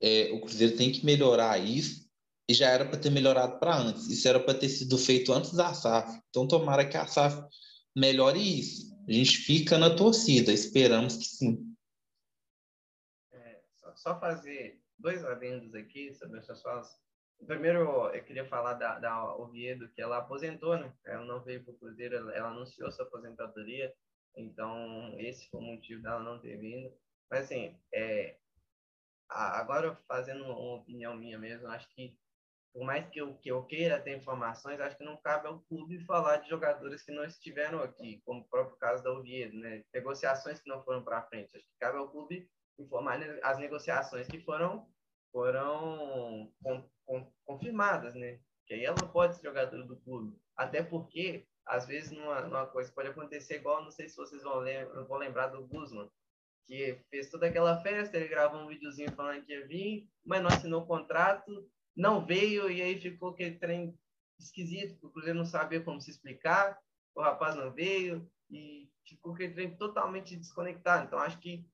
[0.00, 2.06] é, o Cruzeiro tem que melhorar isso,
[2.48, 4.08] e já era para ter melhorado para antes.
[4.08, 6.20] Isso era para ter sido feito antes da SAF.
[6.30, 7.42] Então, tomara que a SAF
[7.92, 8.94] melhore isso.
[9.08, 11.65] A gente fica na torcida, esperamos que sim.
[14.06, 16.96] Só, fazer dois adendos aqui sobre essas falas.
[17.44, 17.80] Primeiro,
[18.14, 20.94] eu queria falar da, da Oviedo, que ela aposentou, né?
[21.04, 23.92] Ela não veio para o Cruzeiro, ela, ela anunciou sua aposentadoria,
[24.36, 26.96] então esse foi o motivo dela não ter vindo.
[27.28, 28.36] Mas, assim, é,
[29.28, 32.16] agora fazendo uma opinião minha mesmo, acho que
[32.72, 36.04] por mais que eu, que eu queira ter informações, acho que não cabe ao clube
[36.04, 39.82] falar de jogadores que não estiveram aqui, como o próprio caso da Oviedo, né?
[39.92, 41.56] Negociações que não foram para frente.
[41.56, 42.48] Acho que cabe ao clube
[42.78, 44.86] informar as negociações que foram
[45.32, 48.40] foram com, com, confirmadas, né?
[48.66, 50.34] Que aí ela pode ser jogadora do clube.
[50.56, 54.60] Até porque, às vezes, numa, numa coisa pode acontecer igual, não sei se vocês vão,
[54.60, 56.10] lembra, vão lembrar do Guzman,
[56.66, 60.48] que fez toda aquela festa, ele gravou um videozinho falando que ia vir, mas não
[60.48, 63.96] assinou o contrato, não veio e aí ficou aquele trem
[64.40, 66.78] esquisito, o Cruzeiro não sabia como se explicar,
[67.14, 71.06] o rapaz não veio e ficou aquele trem totalmente desconectado.
[71.06, 71.64] Então, acho que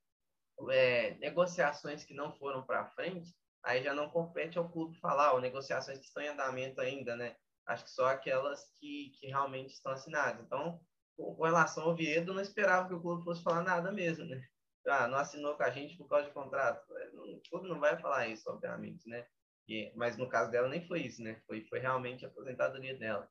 [0.70, 5.40] é, negociações que não foram para frente, aí já não compete ao clube falar, ou
[5.40, 7.36] negociações que estão em andamento ainda, né?
[7.66, 10.44] Acho que só aquelas que, que realmente estão assinadas.
[10.44, 10.80] Então,
[11.16, 14.42] com, relação ao Viedo, não esperava que o clube fosse falar nada mesmo, né?
[14.86, 16.84] Ah, não assinou com a gente por causa de contrato.
[16.96, 19.24] É, o clube não vai falar isso, obviamente, né?
[19.68, 21.40] E, mas no caso dela nem foi isso, né?
[21.46, 23.30] Foi, foi realmente a aposentadoria dela.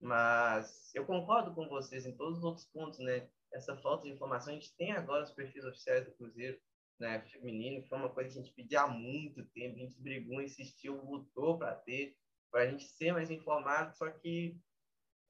[0.00, 3.28] Mas eu concordo com vocês em todos os outros pontos, né?
[3.52, 6.58] Essa falta de informação, a gente tem agora os perfis oficiais do Cruzeiro,
[6.98, 7.20] né?
[7.32, 11.02] Feminino, foi uma coisa que a gente pedia há muito tempo, a gente brigou, insistiu,
[11.04, 12.16] lutou para ter,
[12.50, 14.58] para a gente ser mais informado, só que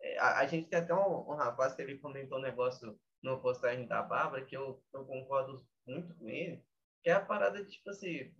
[0.00, 3.40] é, a, a, gente tem até um, um rapaz que ele comentou um negócio no
[3.40, 6.62] postagem da Bárbara, que eu, eu concordo muito com ele,
[7.02, 8.32] que é a parada de, tipo assim,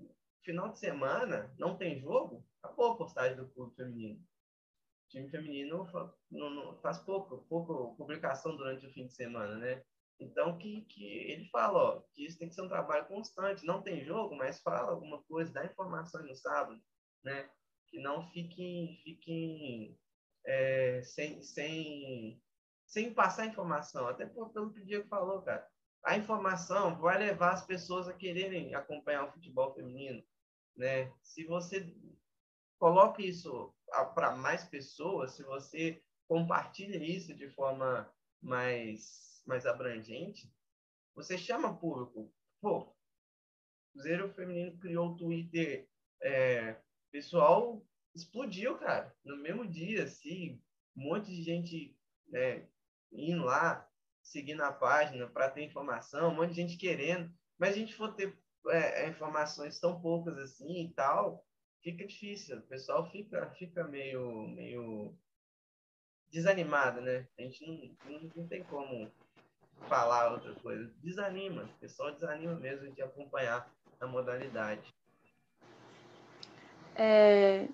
[0.45, 4.21] final de semana, não tem jogo, acabou a postagem do clube feminino.
[4.21, 5.87] O time feminino
[6.31, 9.83] não, faz pouco, pouco publicação durante o fim de semana, né?
[10.21, 13.65] Então, que, que ele fala, ó, que isso tem que ser um trabalho constante.
[13.65, 16.81] Não tem jogo, mas fala alguma coisa, dá informações no sábado,
[17.23, 17.49] né?
[17.87, 19.99] Que não fiquem, fiquem
[20.45, 22.43] é, sem, sem,
[22.87, 24.09] sem passar informação.
[24.09, 25.67] Até pelo que o Diego falou, cara.
[26.05, 30.23] A informação vai levar as pessoas a quererem acompanhar o futebol feminino,
[30.77, 31.13] né?
[31.23, 31.93] Se você
[32.79, 33.75] coloca isso
[34.15, 38.09] para mais pessoas, se você compartilha isso de forma
[38.41, 40.53] mais, mais abrangente,
[41.15, 42.33] você chama público.
[42.61, 42.95] Pô,
[43.93, 45.89] Cruzeiro Feminino criou o Twitter,
[46.23, 46.77] é,
[47.11, 47.85] pessoal
[48.15, 50.61] explodiu, cara, no mesmo dia, assim,
[50.97, 51.97] um monte de gente
[52.29, 52.69] né,
[53.13, 53.89] indo lá,
[54.23, 58.15] seguindo a página para ter informação, um monte de gente querendo, mas a gente for
[58.15, 58.37] ter
[58.69, 61.47] é, é, informações tão poucas assim e tal,
[61.83, 62.59] fica difícil.
[62.59, 65.17] O pessoal fica, fica meio, meio
[66.31, 67.27] desanimado, né?
[67.39, 69.11] A gente não, não, não tem como
[69.89, 70.91] falar outra coisa.
[71.03, 73.71] Desanima, o pessoal desanima mesmo de acompanhar
[74.01, 74.95] a modalidade.
[76.97, 77.69] É,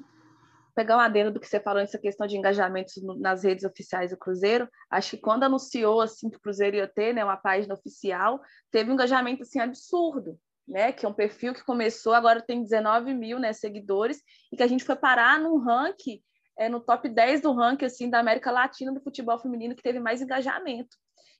[0.75, 4.17] pegar um adendo do que você falou nessa questão de engajamentos nas redes oficiais do
[4.17, 8.41] Cruzeiro, acho que quando anunciou assim que o Cruzeiro ia ter, né, uma página oficial,
[8.71, 13.15] teve um engajamento assim absurdo né, que é um perfil que começou, agora tem 19
[13.15, 16.21] mil né, seguidores, e que a gente foi parar num ranking,
[16.59, 20.01] é, no top 10 do ranking assim, da América Latina do futebol feminino que teve
[20.01, 20.97] mais engajamento.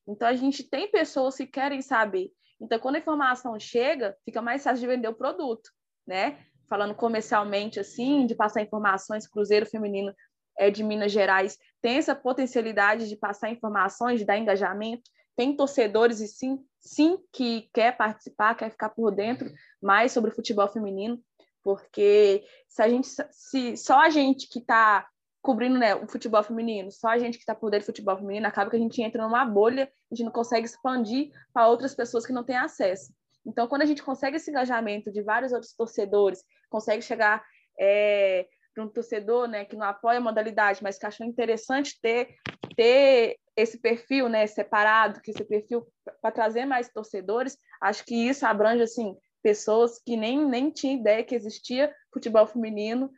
[0.07, 2.31] Então, a gente tem pessoas que querem saber.
[2.61, 5.71] Então, quando a informação chega, fica mais fácil de vender o produto,
[6.07, 6.39] né?
[6.69, 10.15] Falando comercialmente, assim, de passar informações, Cruzeiro Feminino
[10.59, 16.21] é, de Minas Gerais tem essa potencialidade de passar informações, de dar engajamento tem torcedores
[16.21, 19.51] e sim, sim que quer participar, quer ficar por dentro
[19.83, 21.21] mais sobre o futebol feminino,
[21.63, 25.09] porque se a gente se só a gente que está
[25.45, 28.47] cobrindo né, o futebol feminino, só a gente que está por dentro do futebol feminino,
[28.47, 32.25] acaba que a gente entra numa bolha, a gente não consegue expandir para outras pessoas
[32.25, 33.13] que não têm acesso.
[33.47, 37.45] Então, quando a gente consegue esse engajamento de vários outros torcedores, consegue chegar
[37.79, 42.37] é, para um torcedor né, que não apoia a modalidade, mas que achou interessante ter,
[42.75, 45.87] ter esse perfil né, separado, que esse perfil
[46.23, 51.23] para trazer mais torcedores, acho que isso abrange assim pessoas que nem, nem tinham ideia
[51.23, 53.11] que existia futebol feminino,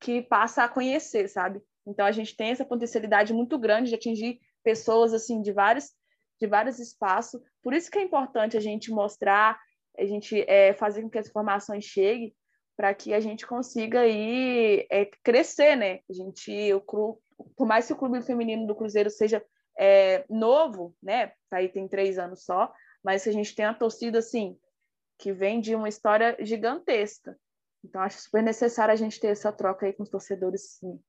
[0.00, 1.60] que passa a conhecer, sabe?
[1.86, 5.92] Então a gente tem essa potencialidade muito grande de atingir pessoas assim de vários
[6.40, 7.40] de vários espaços.
[7.62, 9.60] Por isso que é importante a gente mostrar,
[9.96, 12.34] a gente é, fazer com que as informações cheguem,
[12.76, 16.00] para que a gente consiga aí é, crescer, né?
[16.10, 16.80] A gente, o
[17.56, 19.44] por mais que o clube feminino do Cruzeiro seja
[19.78, 21.28] é, novo, né?
[21.48, 22.72] Tá aí tem três anos só,
[23.04, 24.58] mas a gente tem a torcida assim
[25.18, 27.38] que vem de uma história gigantesca.
[27.84, 31.00] Então acho super necessário a gente ter essa troca aí com os torcedores, sim.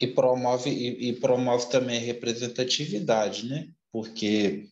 [0.00, 3.68] E promove e, e promove também a representatividade, né?
[3.92, 4.68] Porque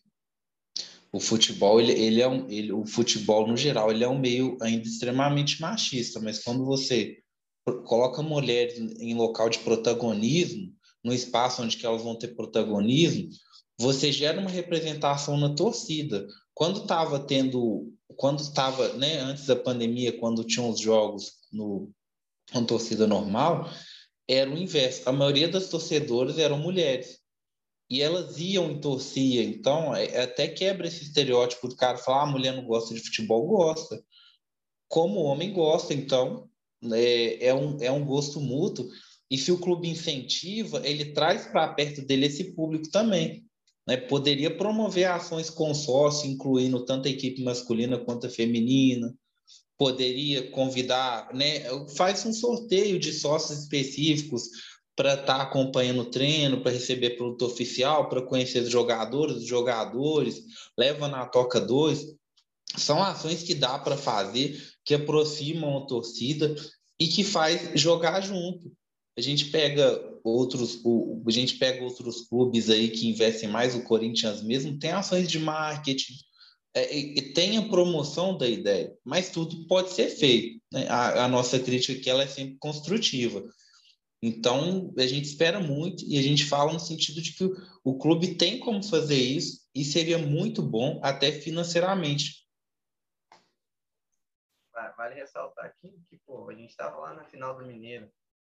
[1.11, 4.57] o futebol ele, ele é um ele, o futebol no geral ele é um meio
[4.61, 7.17] ainda extremamente machista mas quando você
[7.85, 10.71] coloca mulheres em local de protagonismo
[11.03, 13.29] no espaço onde elas vão ter protagonismo
[13.79, 20.17] você gera uma representação na torcida quando estava tendo quando estava né antes da pandemia
[20.19, 21.91] quando tinham os jogos no
[22.51, 23.69] com torcida normal
[24.27, 27.19] era o inverso a maioria das torcedoras eram mulheres
[27.89, 29.43] e elas iam e torciam.
[29.43, 32.93] Então, é, é, até quebra esse estereótipo do cara falar, ah, a mulher não gosta
[32.93, 34.01] de futebol, gosta.
[34.89, 36.49] Como o homem gosta, então,
[36.91, 38.87] é, é, um, é um gosto mútuo.
[39.29, 43.45] E se o clube incentiva, ele traz para perto dele esse público também.
[43.87, 43.97] Né?
[43.97, 49.13] Poderia promover ações consórcio, incluindo tanto a equipe masculina quanto a feminina.
[49.77, 51.61] Poderia convidar, né?
[51.95, 54.49] faz um sorteio de sócios específicos
[54.95, 59.45] para estar tá acompanhando o treino, para receber produto oficial, para conhecer os jogadores, os
[59.45, 60.43] jogadores,
[60.75, 62.15] leva na Toca 2.
[62.75, 66.55] são ações que dá para fazer, que aproximam a torcida
[66.99, 68.71] e que faz jogar junto.
[69.15, 70.81] A gente pega outros,
[71.25, 75.39] a gente pega outros clubes aí que investem mais, o Corinthians mesmo tem ações de
[75.39, 76.13] marketing,
[76.83, 80.61] é, e tem a promoção da ideia, mas tudo pode ser feito.
[80.71, 80.87] Né?
[80.87, 83.43] A, a, nossa crítica aqui ela é sempre construtiva.
[84.21, 87.97] Então, a gente espera muito e a gente fala no sentido de que o, o
[87.97, 92.45] clube tem como fazer isso e seria muito bom até financeiramente.
[94.97, 98.11] Vale ressaltar aqui que pô, a gente estava lá na final do Mineiro,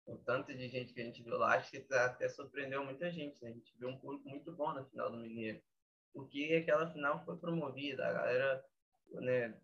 [0.06, 3.42] o tanto de gente que a gente viu lá, acho que até surpreendeu muita gente.
[3.42, 3.50] Né?
[3.50, 5.60] A gente viu um público muito bom na final do Mineiro
[6.12, 8.64] porque aquela final foi promovida, a galera
[9.12, 9.58] né,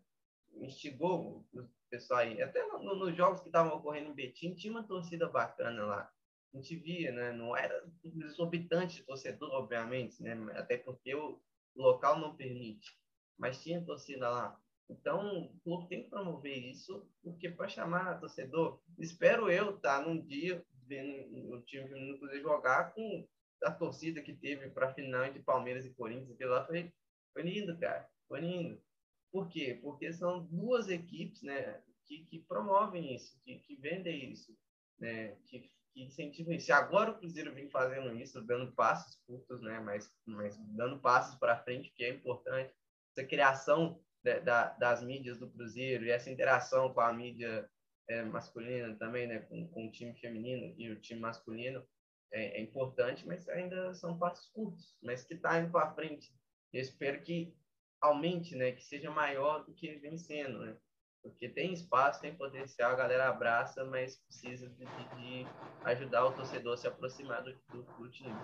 [0.61, 2.41] instigou o pessoal aí.
[2.41, 6.11] Até no, no, nos jogos que estavam ocorrendo em Betim, tinha uma torcida bacana lá.
[6.53, 7.31] A gente via, né?
[7.33, 10.33] Não era exorbitante torcedor, obviamente, né?
[10.55, 11.41] Até porque o
[11.75, 12.97] local não permite.
[13.37, 14.59] Mas tinha torcida lá.
[14.89, 20.07] Então, o clube tem que promover isso, porque para chamar torcedor, espero eu estar tá,
[20.07, 23.27] num dia vendo o time feminino poder jogar com
[23.63, 26.93] a torcida que teve para a final de Palmeiras e Corinthians, aquilo lá foi,
[27.33, 28.07] foi lindo, cara.
[28.27, 28.81] Foi lindo.
[29.31, 29.79] Por quê?
[29.81, 34.57] Porque são duas equipes né, que, que promovem isso, que, que vendem isso,
[34.99, 36.69] né, que, que incentivam isso.
[36.69, 41.35] E agora o Cruzeiro vem fazendo isso, dando passos curtos, né, mas, mas dando passos
[41.37, 42.73] para frente, que é importante.
[43.11, 47.69] Essa criação da, da, das mídias do Cruzeiro e essa interação com a mídia
[48.07, 51.85] é, masculina também, né, com, com o time feminino e o time masculino,
[52.31, 56.33] é, é importante, mas ainda são passos curtos, mas que está indo para frente.
[56.73, 57.55] Eu espero que
[58.01, 60.75] aumente, né, que seja maior do que vem sendo, né?
[61.21, 65.47] Porque tem espaço, tem potencial, a galera abraça, mas precisa de, de
[65.83, 68.37] ajudar o torcedor a se aproximar do, do, do time.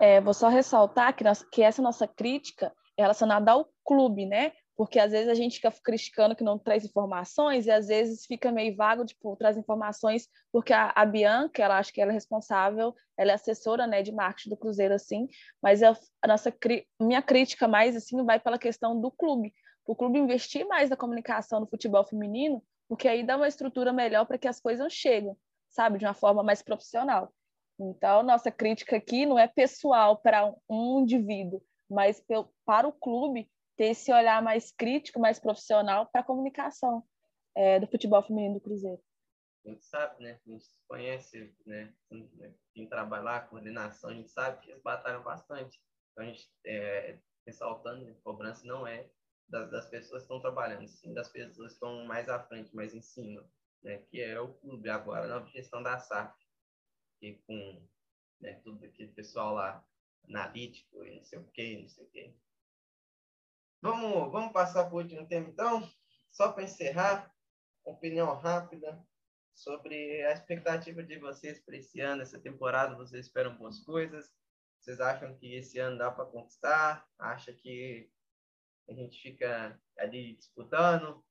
[0.00, 4.52] É, vou só ressaltar que, nós, que essa nossa crítica é relacionada ao clube, né?
[4.80, 8.50] Porque às vezes a gente fica criticando que não traz informações e às vezes fica
[8.50, 12.94] meio vago, tipo, traz informações, porque a, a Bianca, ela acho que ela é responsável,
[13.14, 15.28] ela é assessora, né, de marketing do Cruzeiro, assim,
[15.62, 16.50] mas a, a nossa,
[16.98, 19.52] minha crítica mais, assim, vai pela questão do clube,
[19.84, 24.24] o clube investir mais na comunicação no futebol feminino, porque aí dá uma estrutura melhor
[24.24, 25.36] para que as coisas cheguem,
[25.68, 27.30] sabe, de uma forma mais profissional.
[27.78, 32.24] Então, nossa crítica aqui não é pessoal para um indivíduo, mas
[32.64, 33.46] para o clube
[33.80, 37.02] ter esse olhar mais crítico, mais profissional para a comunicação
[37.56, 39.02] é, do futebol feminino do Cruzeiro.
[39.64, 40.38] A gente sabe, né?
[40.46, 41.94] A gente conhece, né?
[42.74, 45.80] Quem trabalha lá, coordenação, a gente sabe que eles batalham bastante.
[46.12, 48.14] Então, a gente, é, ressaltando, né?
[48.22, 49.08] cobrança não é
[49.48, 52.94] das, das, pessoas que estão trabalhando, sim das pessoas que estão mais à frente, mais
[52.94, 53.50] em cima,
[53.82, 53.96] né?
[54.10, 56.38] Que é o clube agora, na gestão da SAF,
[57.22, 57.82] e com
[58.42, 59.82] né, tudo aquele pessoal lá,
[60.28, 62.34] analítico e não sei o quê, não sei o quê.
[63.82, 65.88] Vamos, vamos passar para o último tema, então?
[66.30, 67.34] Só para encerrar,
[67.82, 69.02] opinião rápida
[69.54, 72.94] sobre a expectativa de vocês para esse ano, essa temporada.
[72.94, 74.30] Vocês esperam boas coisas?
[74.78, 77.08] Vocês acham que esse ano dá para conquistar?
[77.18, 78.10] Acha que
[78.86, 81.24] a gente fica ali disputando,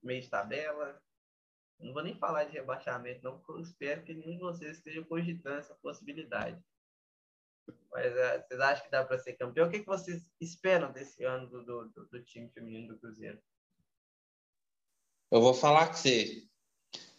[0.00, 1.02] meio de tabela?
[1.80, 5.04] Não vou nem falar de rebaixamento, não, porque eu espero que nenhum de vocês esteja
[5.04, 6.62] cogitando essa possibilidade.
[7.90, 9.66] Mas é, vocês acham que dá para ser campeão?
[9.66, 13.38] O que, que vocês esperam desse ano do, do, do, time feminino do Cruzeiro?
[15.30, 16.44] Eu vou falar com você.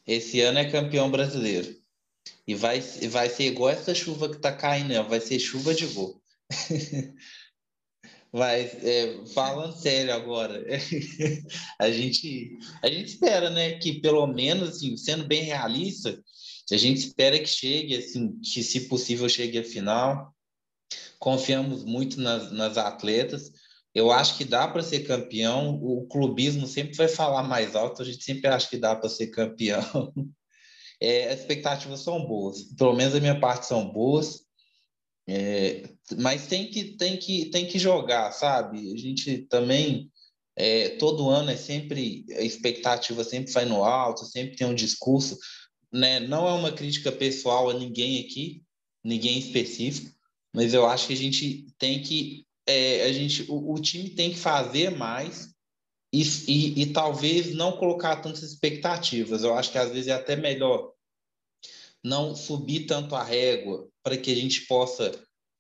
[0.06, 1.80] Esse ano é campeão brasileiro.
[2.48, 5.02] E vai, vai ser igual essa chuva que está caindo, né?
[5.04, 6.22] vai ser chuva de gol.
[8.32, 10.64] Vai, é, falando sério agora,
[11.82, 16.24] a gente, a gente espera, né, que pelo menos, assim, sendo bem realista,
[16.72, 20.32] a gente espera que chegue, assim, que se possível chegue à final.
[21.20, 23.52] Confiamos muito nas, nas atletas.
[23.94, 25.78] Eu acho que dá para ser campeão.
[25.82, 28.02] O clubismo sempre vai falar mais alto.
[28.02, 30.14] A gente sempre acha que dá para ser campeão.
[31.02, 32.62] É, as expectativas são boas.
[32.78, 34.42] Pelo menos da minha parte são boas.
[35.32, 38.92] É, mas tem que, tem, que, tem que jogar, sabe?
[38.92, 40.12] A gente também,
[40.56, 45.38] é, todo ano é sempre, a expectativa sempre vai no alto, sempre tem um discurso,
[45.94, 46.20] né?
[46.20, 48.64] Não é uma crítica pessoal a ninguém aqui,
[49.04, 50.12] ninguém específico,
[50.54, 54.32] mas eu acho que a gente tem que, é, a gente, o, o, time tem
[54.32, 55.54] que fazer mais
[56.14, 59.44] e, e, e talvez não colocar tantas expectativas.
[59.44, 60.94] Eu acho que às vezes é até melhor
[62.04, 65.12] não subir tanto a régua para que a gente possa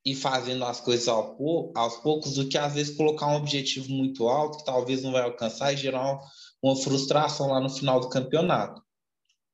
[0.05, 1.37] ir fazendo as coisas ao,
[1.75, 5.23] aos poucos do que às vezes colocar um objetivo muito alto que talvez não vai
[5.23, 6.19] alcançar e gerar
[6.61, 8.81] uma frustração lá no final do campeonato.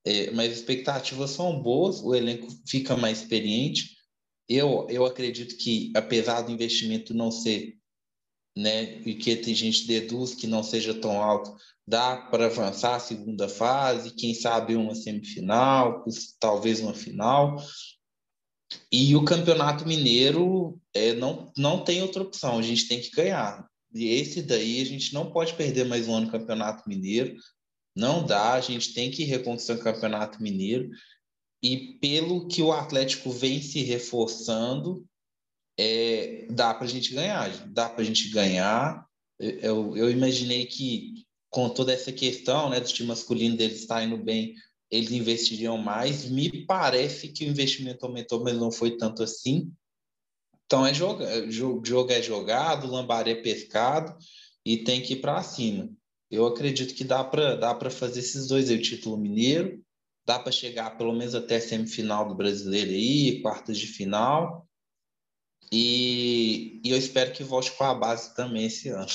[0.06, 3.95] É, mas as expectativas são boas, o elenco fica mais experiente.
[4.48, 7.78] Eu, eu acredito que, apesar do investimento não ser
[8.56, 13.00] né, e que a gente deduz que não seja tão alto, dá para avançar a
[13.00, 16.06] segunda fase, quem sabe uma semifinal,
[16.40, 17.62] talvez uma final.
[18.92, 23.68] E o Campeonato Mineiro é, não, não tem outra opção, a gente tem que ganhar.
[23.94, 27.36] E esse daí a gente não pode perder mais um ano no Campeonato Mineiro,
[27.96, 30.90] não dá, a gente tem que reconquistar o Campeonato Mineiro.
[31.66, 35.04] E pelo que o Atlético vem se reforçando,
[35.76, 39.04] é, dá para a gente ganhar, dá para a gente ganhar.
[39.40, 44.16] Eu, eu imaginei que com toda essa questão né, do time masculino deles estar indo
[44.16, 44.54] bem,
[44.92, 46.30] eles investiriam mais.
[46.30, 49.74] Me parece que o investimento aumentou, mas não foi tanto assim.
[50.68, 54.16] Então é jogo, jogo é jogado, lambaré é pescado
[54.64, 55.90] e tem que ir para cima.
[56.30, 59.84] Eu acredito que dá para dá fazer esses dois aí, o título mineiro,
[60.26, 64.68] dá para chegar pelo menos até a semifinal do brasileiro aí, quartas de final.
[65.72, 69.08] E, e eu espero que volte com a base também esse ano.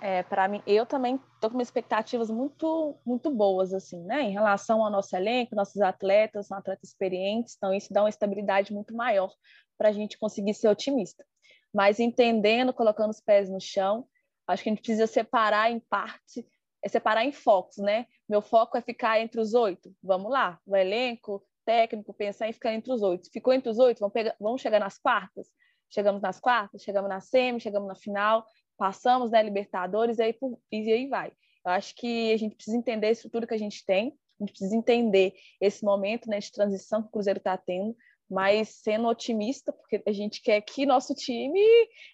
[0.00, 4.20] É, para mim, eu também estou com expectativas muito, muito boas, assim, né?
[4.20, 8.70] Em relação ao nosso elenco, nossos atletas, são atletas experientes, então isso dá uma estabilidade
[8.70, 9.32] muito maior
[9.78, 11.24] para a gente conseguir ser otimista.
[11.72, 14.06] Mas entendendo, colocando os pés no chão,
[14.46, 16.46] acho que a gente precisa separar em parte,
[16.84, 18.06] é separar em focos, né?
[18.28, 19.90] Meu foco é ficar entre os oito.
[20.02, 23.30] Vamos lá, o elenco, técnico, pensar em ficar entre os oito.
[23.32, 25.48] Ficou entre os oito, vamos, pegar, vamos chegar nas quartas?
[25.88, 28.44] Chegamos nas quartas, chegamos na semi, chegamos na final,
[28.76, 30.38] passamos, né, Libertadores, e aí,
[30.70, 31.32] e aí vai.
[31.64, 34.50] Eu acho que a gente precisa entender a estrutura que a gente tem, a gente
[34.50, 37.96] precisa entender esse momento né, de transição que o Cruzeiro está tendo,
[38.28, 41.60] mas sendo otimista, porque a gente quer que nosso time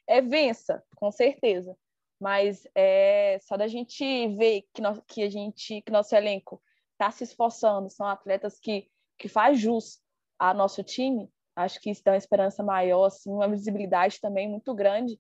[0.06, 1.76] é, vença, com certeza.
[2.20, 4.04] Mas é, só da gente
[4.36, 6.62] ver que, nós, que a gente, que nosso elenco
[6.92, 10.00] está se esforçando, são atletas que, que faz jus
[10.38, 14.74] ao nosso time, acho que isso dá uma esperança maior, assim, uma visibilidade também muito
[14.74, 15.18] grande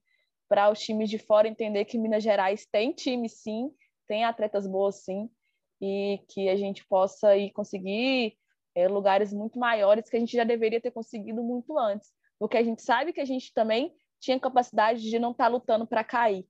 [0.48, 3.70] para os times de fora entender que Minas Gerais tem time sim,
[4.06, 5.30] tem atletas boas sim,
[5.80, 8.36] e que a gente possa ir conseguir
[8.74, 12.10] é, lugares muito maiores que a gente já deveria ter conseguido muito antes.
[12.38, 15.86] Porque a gente sabe que a gente também tinha capacidade de não estar tá lutando
[15.86, 16.46] para cair.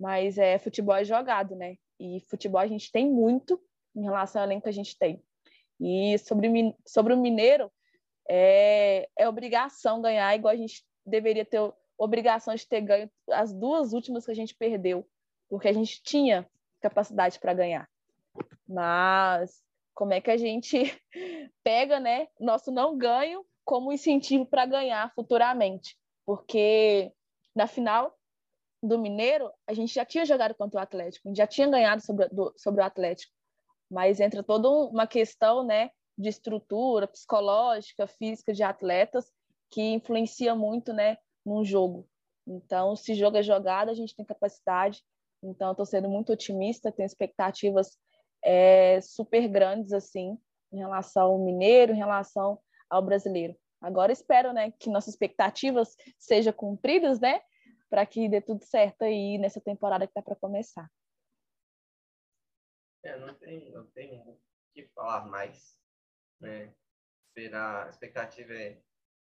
[0.00, 1.76] Mas é futebol é jogado, né?
[1.98, 3.60] E futebol a gente tem muito
[3.94, 5.22] em relação ao elenco que a gente tem.
[5.78, 7.70] E sobre, sobre o Mineiro,
[8.26, 11.60] é, é obrigação ganhar, igual a gente deveria ter
[11.98, 15.06] obrigação de ter ganho as duas últimas que a gente perdeu,
[15.48, 16.48] porque a gente tinha
[16.80, 17.88] capacidade para ganhar.
[18.66, 19.62] Mas
[19.94, 20.98] como é que a gente
[21.62, 25.94] pega, né, nosso não ganho como incentivo para ganhar futuramente?
[26.24, 27.12] Porque
[27.54, 28.16] na final
[28.82, 32.02] do Mineiro, a gente já tinha jogado contra o Atlético, a gente já tinha ganhado
[32.02, 33.32] sobre, do, sobre o Atlético,
[33.90, 39.30] mas entra toda uma questão, né, de estrutura psicológica, física de atletas
[39.70, 42.08] que influencia muito, né, num jogo.
[42.46, 45.02] Então, se jogo é jogado, a gente tem capacidade.
[45.42, 47.96] Então, estou sendo muito otimista, tenho expectativas
[48.42, 50.38] é, super grandes assim
[50.72, 52.58] em relação ao mineiro, em relação
[52.88, 53.56] ao brasileiro.
[53.80, 57.40] Agora espero, né, que nossas expectativas sejam cumpridas, né,
[57.90, 60.90] para que dê tudo certo aí nessa temporada que está para começar.
[63.02, 64.40] É, não tem, não tem o
[64.72, 65.76] que falar mais,
[66.40, 66.72] né?
[67.26, 68.80] Esperar, a expectativa é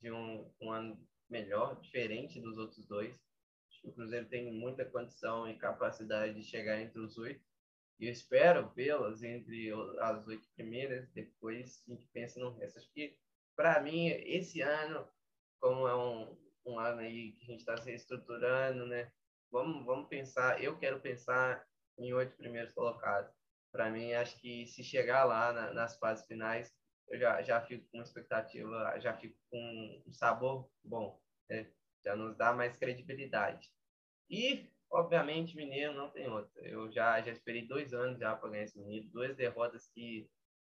[0.00, 3.16] de um, um ano melhor, diferente dos outros dois.
[3.84, 7.44] O Cruzeiro tem muita condição e capacidade de chegar entre os oito.
[7.98, 9.70] E eu espero vê-las entre
[10.00, 12.78] as oito primeiras, depois a gente pensa no resto.
[12.78, 13.18] Acho que,
[13.54, 15.06] para mim, esse ano,
[15.60, 16.36] como é um,
[16.66, 19.10] um ano aí que a gente está se estruturando, né?
[19.50, 21.64] Vamos, vamos pensar, eu quero pensar
[21.98, 23.32] em oito primeiros colocados.
[23.72, 26.72] Para mim, acho que se chegar lá na, nas fases finais,
[27.08, 31.70] eu já, já fico com expectativa, já fico com um sabor bom, né?
[32.04, 33.70] já nos dá mais credibilidade.
[34.28, 36.62] E, obviamente, Mineiro não tem outra.
[36.66, 40.30] Eu já, já esperei dois anos já para ganhar esse Mineiro, duas derrotas que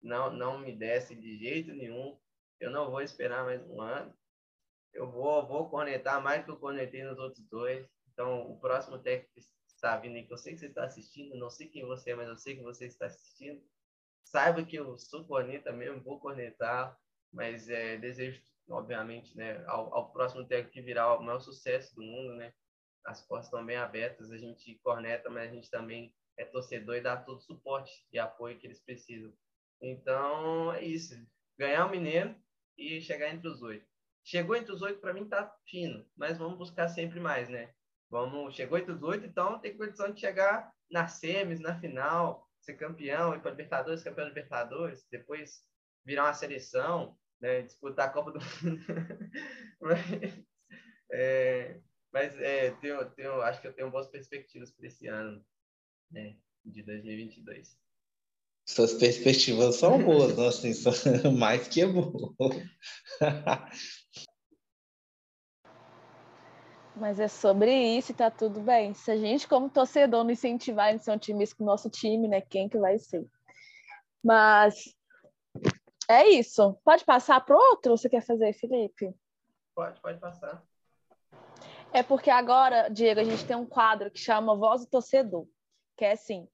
[0.02, 2.18] não, não me descem de jeito nenhum.
[2.58, 4.14] Eu não vou esperar mais um ano.
[4.92, 7.86] Eu vou, vou conectar mais que eu conectei nos outros dois.
[8.12, 9.32] Então, o próximo técnico
[9.66, 12.14] está vindo aí, que eu sei que você está assistindo, não sei quem você é,
[12.14, 13.62] mas eu sei que você está assistindo
[14.32, 16.98] Saiba que eu sou corneta mesmo, vou cornetar,
[17.30, 22.02] mas é, desejo, obviamente, né, ao, ao próximo técnico que virá o maior sucesso do
[22.02, 22.54] mundo, né?
[23.04, 27.02] As portas estão bem abertas, a gente corneta, mas a gente também é torcedor e
[27.02, 29.30] dá todo o suporte e apoio que eles precisam.
[29.82, 31.14] Então, é isso.
[31.58, 32.34] Ganhar o Mineiro
[32.78, 33.91] e chegar entre os oito.
[34.24, 37.72] Chegou entre os oito, para mim tá fino, mas vamos buscar sempre mais, né?
[38.08, 42.74] Vamos, chegou entre os oito, então tem condição de chegar na semis, na final, ser
[42.74, 45.64] campeão, ir para Libertadores, campeão Libertadores, depois
[46.04, 48.80] virar uma seleção, né, disputar a Copa do Mundo.
[49.80, 50.44] Mas,
[51.10, 51.80] é,
[52.12, 55.44] Mas é, tenho, tenho, acho que eu tenho boas perspectivas para esse ano,
[56.10, 57.76] né, de 2022.
[58.64, 60.92] Suas perspectivas são boas, assim, são
[61.32, 62.36] mais que boas.
[66.94, 68.92] Mas é sobre isso e tá tudo bem.
[68.92, 72.28] Se a gente, como torcedor, não incentivar a ser um time com o nosso time,
[72.28, 72.40] né?
[72.40, 73.24] Quem que vai ser?
[74.22, 74.94] Mas
[76.08, 76.78] é isso.
[76.84, 77.96] Pode passar para outro?
[77.96, 79.14] Você quer fazer, Felipe?
[79.74, 80.62] Pode, pode passar.
[81.92, 85.46] É porque agora, Diego, a gente tem um quadro que chama Voz do Torcedor,
[85.96, 86.48] que é assim,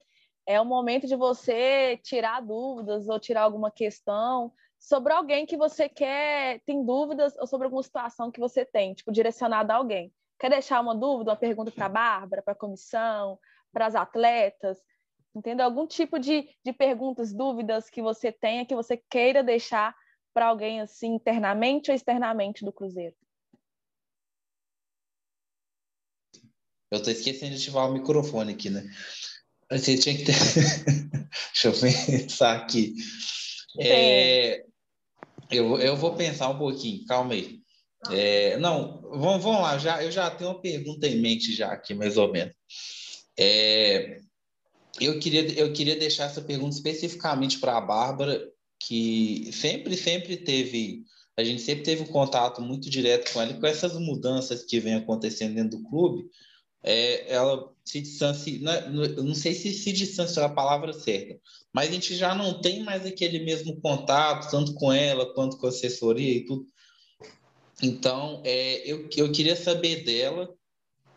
[0.45, 5.87] é o momento de você tirar dúvidas ou tirar alguma questão sobre alguém que você
[5.87, 10.11] quer, tem dúvidas ou sobre alguma situação que você tem, tipo, direcionada a alguém.
[10.39, 13.37] Quer deixar uma dúvida, uma pergunta para a Bárbara, para a comissão,
[13.73, 14.77] para as atletas?
[15.35, 15.65] Entendeu?
[15.65, 19.93] Algum tipo de, de perguntas, dúvidas que você tenha, que você queira deixar
[20.33, 23.15] para alguém assim, internamente ou externamente do Cruzeiro?
[26.91, 28.89] Eu estou esquecendo de ativar o microfone aqui, né?
[29.71, 30.33] Você tinha que ter.
[31.53, 32.95] Deixa eu pensar aqui.
[33.79, 34.65] É,
[35.51, 37.61] eu, eu vou pensar um pouquinho, calma aí.
[38.09, 41.93] É, não, vamos, vamos lá, já, eu já tenho uma pergunta em mente já aqui,
[41.93, 42.53] mais ou menos.
[43.37, 44.19] É,
[44.99, 51.03] eu, queria, eu queria deixar essa pergunta especificamente para a Bárbara, que sempre, sempre teve,
[51.37, 54.79] a gente sempre teve um contato muito direto com ela, e com essas mudanças que
[54.79, 56.25] vem acontecendo dentro do clube,
[56.81, 58.71] é, ela se distancia, não,
[59.03, 61.37] é, não sei se se distancia é a palavra certa,
[61.73, 65.65] mas a gente já não tem mais aquele mesmo contato, tanto com ela quanto com
[65.65, 66.65] a assessoria e tudo.
[67.81, 70.49] Então, é, eu, eu queria saber dela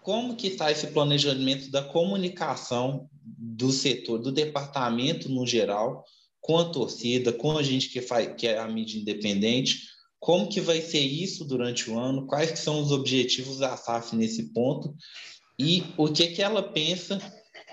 [0.03, 6.05] como que está esse planejamento da comunicação do setor, do departamento no geral,
[6.41, 9.81] com a torcida, com a gente que, faz, que é a mídia independente,
[10.19, 14.15] como que vai ser isso durante o ano, quais que são os objetivos da SAF
[14.15, 14.95] nesse ponto?
[15.59, 17.21] E o que que ela pensa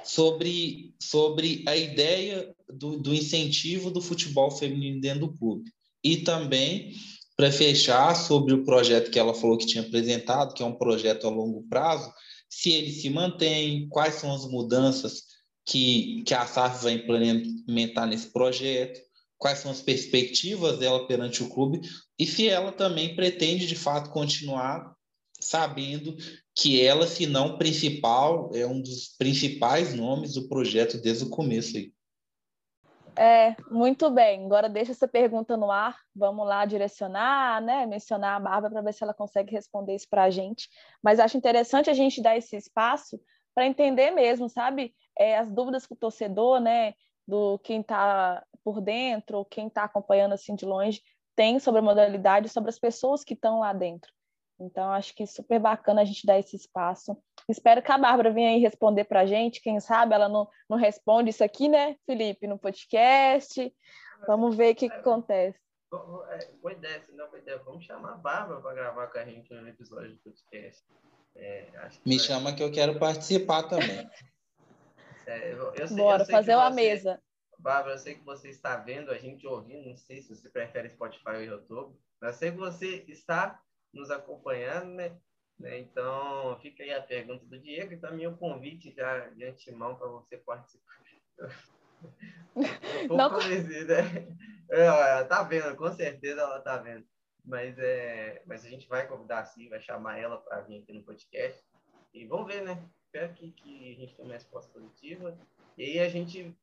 [0.04, 5.72] sobre, sobre a ideia do, do incentivo do futebol feminino dentro do clube.
[6.04, 6.94] E também
[7.40, 11.26] para fechar sobre o projeto que ela falou que tinha apresentado, que é um projeto
[11.26, 12.12] a longo prazo,
[12.50, 15.24] se ele se mantém, quais são as mudanças
[15.66, 19.00] que, que a SAF vai implementar nesse projeto,
[19.38, 21.80] quais são as perspectivas dela perante o clube
[22.20, 24.94] e se ela também pretende de fato continuar
[25.40, 26.18] sabendo
[26.54, 31.78] que ela, se não principal, é um dos principais nomes do projeto desde o começo
[31.78, 31.94] aí.
[33.16, 34.46] É, muito bem.
[34.46, 35.98] Agora deixa essa pergunta no ar.
[36.16, 37.86] Vamos lá direcionar, né?
[37.86, 40.70] Mencionar a Bárbara para ver se ela consegue responder isso para a gente.
[41.04, 43.20] Mas acho interessante a gente dar esse espaço
[43.54, 44.94] para entender mesmo, sabe?
[45.18, 46.94] É, as dúvidas que o torcedor, né?
[47.28, 51.02] Do quem está por dentro ou quem está acompanhando assim de longe
[51.36, 54.12] tem sobre a modalidade, sobre as pessoas que estão lá dentro.
[54.60, 57.18] Então, acho que é super bacana a gente dar esse espaço.
[57.48, 59.62] Espero que a Bárbara venha aí responder para a gente.
[59.62, 63.74] Quem sabe ela não, não responde isso aqui, né, Felipe, no podcast.
[64.28, 65.58] Vamos ver o que, que acontece.
[65.90, 67.58] Boa ideia, não, boa ideia.
[67.66, 70.84] Vamos chamar a Bárbara para gravar com a gente no episódio do podcast.
[71.36, 71.72] É,
[72.06, 72.26] Me vai...
[72.26, 74.08] chama que eu quero participar também.
[75.28, 77.22] É, eu, eu sei, Bora, eu fazer uma você, mesa.
[77.60, 80.90] Bárbara, eu sei que você está vendo, a gente ouvindo, não sei se você prefere
[80.90, 83.62] Spotify ou YouTube, mas eu sei que você está
[83.94, 85.18] nos acompanhando, né?
[85.60, 85.80] né?
[85.80, 90.08] Então, fica aí a pergunta do Diego e também o convite já de antemão para
[90.08, 91.00] você participar.
[93.10, 93.38] um Não...
[93.38, 94.38] né?
[94.70, 97.06] É, tá vendo, com certeza ela tá vendo.
[97.44, 101.04] Mas, é, mas a gente vai convidar sim, vai chamar ela para vir aqui no
[101.04, 101.64] podcast.
[102.14, 102.84] E vamos ver, né?
[103.06, 105.38] Espero que, que a gente tenha uma resposta positiva.
[105.78, 106.56] E aí a gente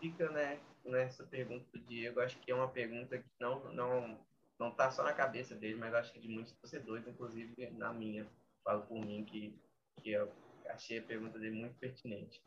[0.00, 2.20] fica, né, nessa pergunta do Diego.
[2.20, 4.18] Acho que é uma pergunta que não, não
[4.58, 8.26] não está só na cabeça dele, mas acho que de muitos torcedores, inclusive na minha.
[8.64, 9.56] Falo por mim que,
[10.02, 10.32] que eu
[10.68, 12.42] achei a pergunta dele muito pertinente.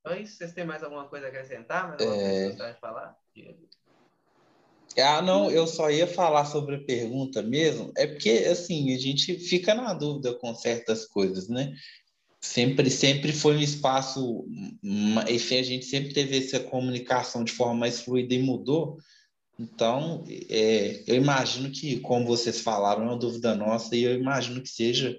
[0.00, 0.36] Então é isso.
[0.36, 1.88] Vocês têm mais alguma coisa a acrescentar?
[1.88, 2.48] Mais alguma é...
[2.50, 3.18] coisa que falar?
[4.98, 9.34] Ah, não, eu só ia falar sobre a pergunta mesmo, é porque, assim, a gente
[9.40, 11.74] fica na dúvida com certas coisas, né?
[12.40, 14.46] Sempre, sempre foi um espaço,
[15.28, 18.98] enfim, a gente sempre teve essa comunicação de forma mais fluida e mudou,
[19.58, 24.60] então, é, eu imagino que, como vocês falaram, é uma dúvida nossa, e eu imagino
[24.60, 25.16] que seja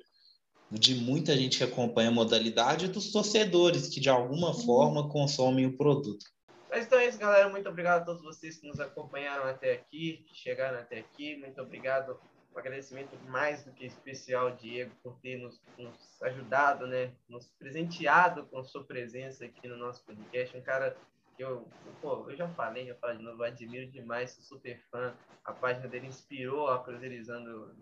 [0.69, 4.65] de muita gente que acompanha a modalidade e dos torcedores que, de alguma uhum.
[4.65, 6.25] forma, consomem o produto.
[6.69, 7.47] Mas então é isso, galera.
[7.47, 11.37] Muito obrigado a todos vocês que nos acompanharam até aqui, que chegaram até aqui.
[11.37, 12.19] Muito obrigado.
[12.53, 17.13] Um agradecimento mais do que especial, Diego, por ter nos, nos ajudado, né?
[17.29, 20.57] nos presenteado com sua presença aqui no nosso podcast.
[20.57, 20.97] Um cara
[21.37, 21.67] eu,
[22.01, 25.13] pô, eu já falei, já falei de novo, admiro demais, sou super fã.
[25.43, 27.75] A página dele inspirou a Cruzeirizando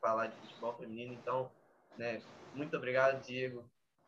[0.00, 1.14] falar de futebol feminino.
[1.14, 1.50] Então,
[1.96, 2.20] né,
[2.54, 3.64] muito obrigado, Diego,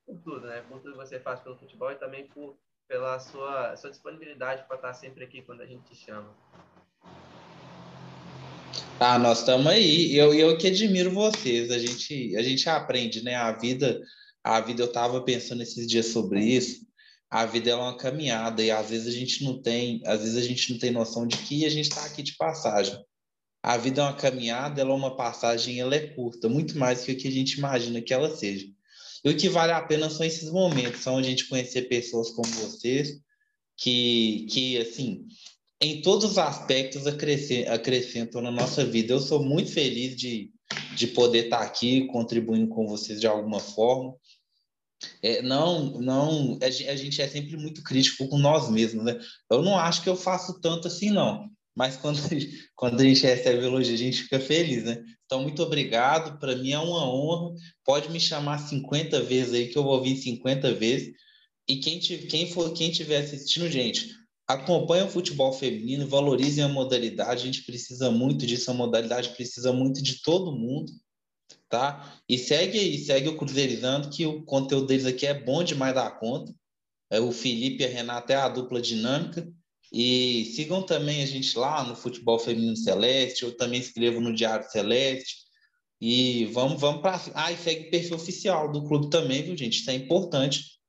[0.07, 0.63] por tudo, né?
[0.69, 2.57] Por tudo que você faz pelo futebol e também por,
[2.89, 6.29] pela sua, sua disponibilidade para estar sempre aqui quando a gente te chama.
[8.99, 10.15] Ah, nós estamos aí.
[10.15, 11.71] Eu, eu que admiro vocês.
[11.71, 13.35] A gente, a gente aprende, né?
[13.35, 14.01] A vida,
[14.45, 14.83] a vida.
[14.83, 16.90] Eu estava pensando esses dias sobre isso.
[17.31, 20.43] A vida é uma caminhada e às vezes a gente não tem, às vezes a
[20.43, 22.99] gente não tem noção de que a gente está aqui de passagem.
[23.63, 27.07] A vida é uma caminhada, ela é uma passagem, ela é curta, muito mais do
[27.07, 28.67] que o que a gente imagina que ela seja.
[29.25, 32.49] E o que vale a pena são esses momentos, são a gente conhecer pessoas como
[32.49, 33.21] vocês,
[33.77, 35.27] que, que assim,
[35.81, 39.13] em todos os aspectos acrescentam na nossa vida.
[39.13, 40.51] Eu sou muito feliz de,
[40.97, 44.15] de poder estar aqui contribuindo com vocês de alguma forma.
[45.23, 49.19] É, não, não, a gente é sempre muito crítico com nós mesmos, né?
[49.51, 51.49] Eu não acho que eu faço tanto assim, não.
[51.75, 52.19] Mas quando,
[52.77, 55.03] quando a gente recebe elogio, a gente fica feliz, né?
[55.25, 56.39] Então, muito obrigado.
[56.39, 57.55] Para mim é uma honra.
[57.85, 61.13] Pode me chamar 50 vezes aí, que eu vou vir 50 vezes.
[61.69, 64.11] E quem, quem for, quem estiver assistindo, gente,
[64.47, 67.43] acompanhe o futebol feminino, valorizem a modalidade.
[67.43, 70.91] A gente precisa muito disso, a modalidade precisa muito de todo mundo
[71.71, 72.21] tá?
[72.29, 76.11] E segue aí, segue o Cruzeirizando, que o conteúdo deles aqui é bom demais da
[76.11, 76.53] conta.
[77.09, 79.49] É, o Felipe e a Renata é a dupla dinâmica.
[79.93, 84.69] E sigam também a gente lá no Futebol Feminino Celeste, eu também escrevo no Diário
[84.69, 85.49] Celeste.
[86.01, 87.19] E vamos, vamos para.
[87.35, 89.81] Ah, e segue o perfil oficial do clube também, viu, gente?
[89.81, 90.81] Isso é importante.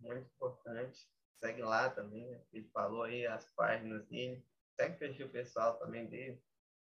[0.00, 1.00] Muito importante.
[1.42, 2.40] Segue lá também, né?
[2.52, 4.42] ele falou aí as páginas dele.
[4.78, 6.40] Segue o perfil pessoal também dele.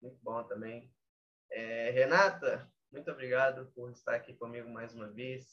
[0.01, 0.93] Muito bom também.
[1.51, 5.47] É, Renata, muito obrigado por estar aqui comigo mais uma vez.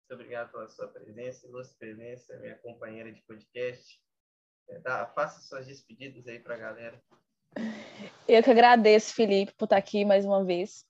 [0.00, 4.00] Muito obrigado pela sua presença, ilustre presença, minha companheira de podcast.
[4.68, 4.80] É,
[5.14, 7.02] faça suas despedidas aí para a galera.
[8.28, 10.84] Eu que agradeço, Felipe, por estar aqui mais uma vez.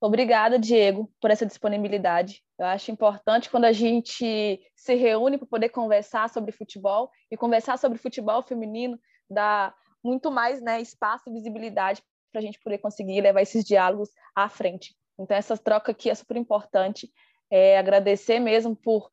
[0.00, 2.42] Obrigada, Diego, por essa disponibilidade.
[2.58, 7.78] Eu acho importante quando a gente se reúne para poder conversar sobre futebol e conversar
[7.78, 12.02] sobre futebol feminino dá muito mais né, espaço e visibilidade
[12.34, 14.92] para a gente poder conseguir levar esses diálogos à frente.
[15.16, 17.08] Então, essa troca aqui é super importante.
[17.48, 19.08] É, agradecer mesmo por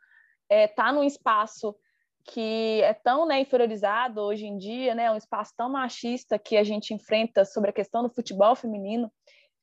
[0.49, 1.75] estar é, tá num espaço
[2.25, 6.63] que é tão né, inferiorizado hoje em dia, né, um espaço tão machista que a
[6.63, 9.11] gente enfrenta sobre a questão do futebol feminino,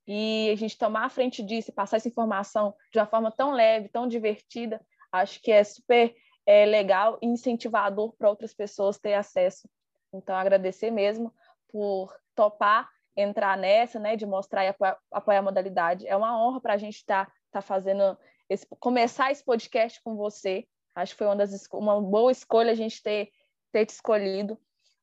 [0.06, 3.52] e a gente tomar a frente disso e passar essa informação de uma forma tão
[3.52, 4.80] leve, tão divertida,
[5.12, 6.14] acho que é super
[6.46, 9.68] é, legal e incentivador para outras pessoas ter acesso.
[10.12, 11.32] Então, agradecer mesmo
[11.68, 12.88] por topar
[13.20, 16.06] entrar nessa, né, de mostrar e apoiar, apoiar a modalidade.
[16.06, 18.16] É uma honra para a gente estar tá, tá fazendo
[18.48, 20.64] esse, começar esse podcast com você.
[20.94, 23.30] Acho que foi uma, das, uma boa escolha a gente ter,
[23.72, 24.56] ter te escolhido,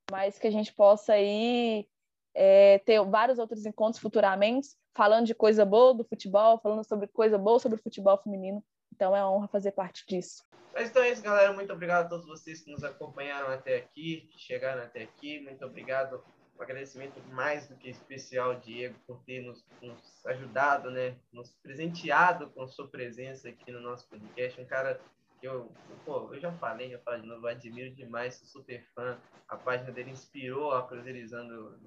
[0.09, 1.85] mas que a gente possa aí
[2.33, 7.37] é, ter vários outros encontros futuramente, falando de coisa boa do futebol, falando sobre coisa
[7.37, 8.63] boa sobre o futebol feminino.
[8.93, 10.41] Então é uma honra fazer parte disso.
[10.73, 11.51] Mas então é isso, galera.
[11.51, 15.41] Muito obrigado a todos vocês que nos acompanharam até aqui, que chegaram até aqui.
[15.41, 16.23] Muito obrigado
[16.57, 21.17] um agradecimento mais do que especial, Diego, por ter nos, nos, ajudado, né?
[21.31, 24.59] Nos presenteado com sua presença aqui no nosso podcast.
[24.59, 24.99] Um cara
[25.39, 25.71] que eu,
[26.05, 29.19] pô, eu já falei, já falei de novo, admiro demais, sou super fã.
[29.47, 31.77] A página dele inspirou a Cruzeirizando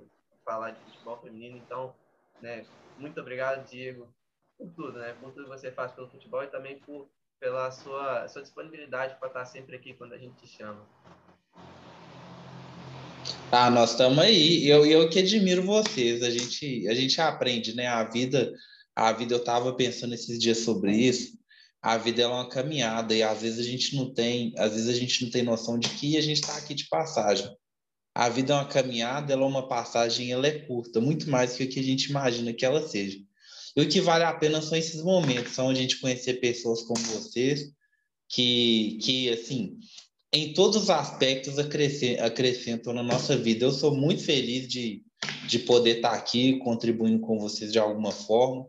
[0.44, 1.56] falar de futebol feminino.
[1.56, 1.94] Então,
[2.40, 2.66] né?
[2.98, 4.12] Muito obrigado, Diego,
[4.56, 5.14] por tudo, né?
[5.14, 7.08] Por tudo que você faz pelo futebol e também por
[7.40, 10.84] pela sua, sua disponibilidade para estar sempre aqui quando a gente te chama.
[13.50, 14.68] Ah, nós estamos aí.
[14.68, 16.22] Eu, eu que admiro vocês.
[16.22, 17.86] A gente, a gente aprende, né?
[17.86, 18.52] A vida,
[18.94, 19.34] a vida.
[19.34, 21.38] Eu estava pensando esses dias sobre isso.
[21.80, 24.92] A vida é uma caminhada e às vezes a gente não tem, às vezes a
[24.92, 27.48] gente não tem noção de que a gente está aqui de passagem.
[28.14, 31.66] A vida é uma caminhada, ela é uma passagem, ela é curta, muito mais do
[31.68, 33.16] que a gente imagina que ela seja.
[33.76, 37.00] E o que vale a pena são esses momentos, são a gente conhecer pessoas como
[37.00, 37.70] vocês,
[38.28, 39.78] que, que assim,
[40.32, 43.64] em todos os aspectos acrescentam na nossa vida.
[43.64, 45.02] Eu sou muito feliz de,
[45.46, 48.66] de poder estar aqui contribuindo com vocês de alguma forma.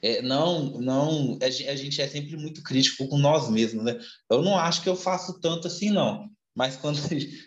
[0.00, 3.98] É, não, não, a gente é sempre muito crítico com nós mesmos, né?
[4.30, 6.30] Eu não acho que eu faço tanto assim, não.
[6.56, 6.98] Mas quando,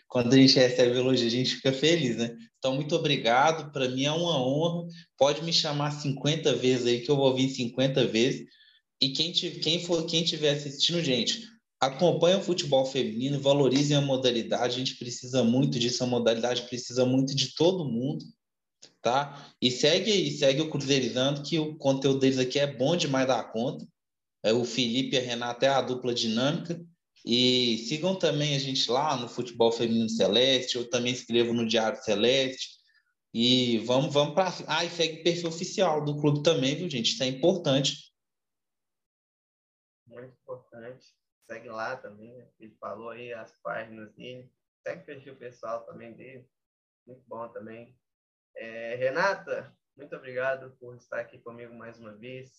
[0.08, 2.36] quando a gente recebe elogio, a gente fica feliz, né?
[2.60, 3.72] Então, muito obrigado.
[3.72, 4.88] Para mim é uma honra.
[5.18, 8.46] Pode me chamar 50 vezes aí, que eu vou vir 50 vezes.
[9.02, 11.42] E quem, quem for, quem estiver assistindo, gente,
[11.80, 17.06] acompanhe o futebol feminino, valorizem a modalidade, a gente precisa muito disso, a modalidade precisa
[17.06, 18.26] muito de todo mundo,
[19.02, 19.54] tá?
[19.62, 23.42] E segue aí, segue o Cruzeirizando, que o conteúdo deles aqui é bom demais da
[23.44, 23.88] conta.
[24.44, 26.82] É, o Felipe e a Renata é a dupla dinâmica.
[27.26, 32.02] E sigam também a gente lá no Futebol Feminino Celeste, eu também escrevo no Diário
[32.02, 32.80] Celeste.
[33.34, 34.54] E vamos, vamos para.
[34.68, 37.14] Ah, e segue o perfil oficial do clube também, viu, gente?
[37.14, 38.12] Isso é importante.
[40.08, 41.06] Muito importante.
[41.50, 42.48] Segue lá também, né?
[42.60, 44.54] Ele falou aí as páginas dele.
[44.86, 46.48] Segue o pessoal também dele.
[47.08, 47.98] Muito bom também.
[48.56, 52.52] É, Renata, muito obrigado por estar aqui comigo mais uma vez.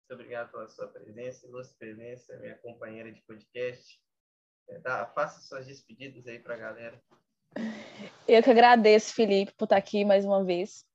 [0.00, 4.00] Muito obrigado pela sua presença, ilustre presença, minha companheira de podcast.
[4.70, 7.02] É, tá, faça suas despedidas aí para a galera.
[8.26, 10.87] Eu que agradeço, Felipe, por estar aqui mais uma vez.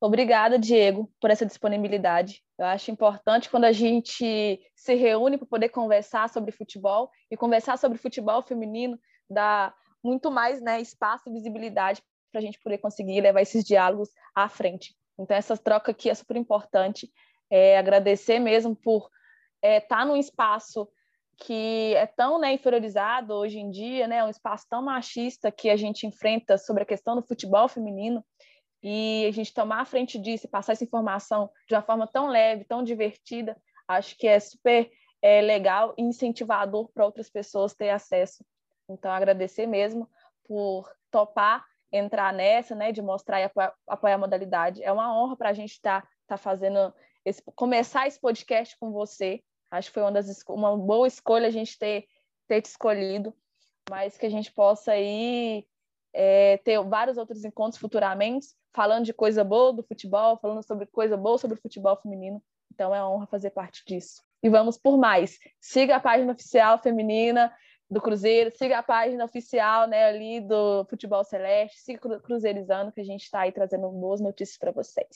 [0.00, 2.42] Obrigada, Diego, por essa disponibilidade.
[2.58, 7.76] Eu acho importante quando a gente se reúne para poder conversar sobre futebol e conversar
[7.76, 8.98] sobre futebol feminino
[9.28, 12.02] dá muito mais né, espaço e visibilidade
[12.32, 14.96] para a gente poder conseguir levar esses diálogos à frente.
[15.18, 17.10] Então, essa troca aqui é super importante.
[17.50, 19.10] É, agradecer mesmo por
[19.62, 20.88] estar é, tá num espaço
[21.36, 25.76] que é tão né, inferiorizado hoje em dia, né, um espaço tão machista que a
[25.76, 28.24] gente enfrenta sobre a questão do futebol feminino
[28.82, 32.28] e a gente tomar a frente disso e passar essa informação de uma forma tão
[32.28, 34.90] leve, tão divertida, acho que é super
[35.22, 38.44] é, legal e incentivador para outras pessoas ter acesso.
[38.88, 40.08] Então, agradecer mesmo
[40.44, 44.82] por topar entrar nessa, né, de mostrar e apoiar, apoiar a modalidade.
[44.82, 46.92] É uma honra para a gente estar tá, tá fazendo
[47.24, 49.42] esse, começar esse podcast com você.
[49.70, 52.06] Acho que foi uma, das, uma boa escolha a gente ter,
[52.46, 53.34] ter te escolhido,
[53.88, 55.66] mas que a gente possa aí
[56.12, 61.16] é, ter vários outros encontros futuramente, falando de coisa boa do futebol, falando sobre coisa
[61.16, 62.42] boa sobre o futebol feminino.
[62.72, 64.22] Então é uma honra fazer parte disso.
[64.42, 65.38] E vamos por mais.
[65.60, 67.52] Siga a página oficial feminina
[67.90, 73.04] do Cruzeiro, siga a página oficial né, ali do Futebol Celeste, siga Cruzeirizando, que a
[73.04, 75.08] gente está aí trazendo boas notícias para vocês.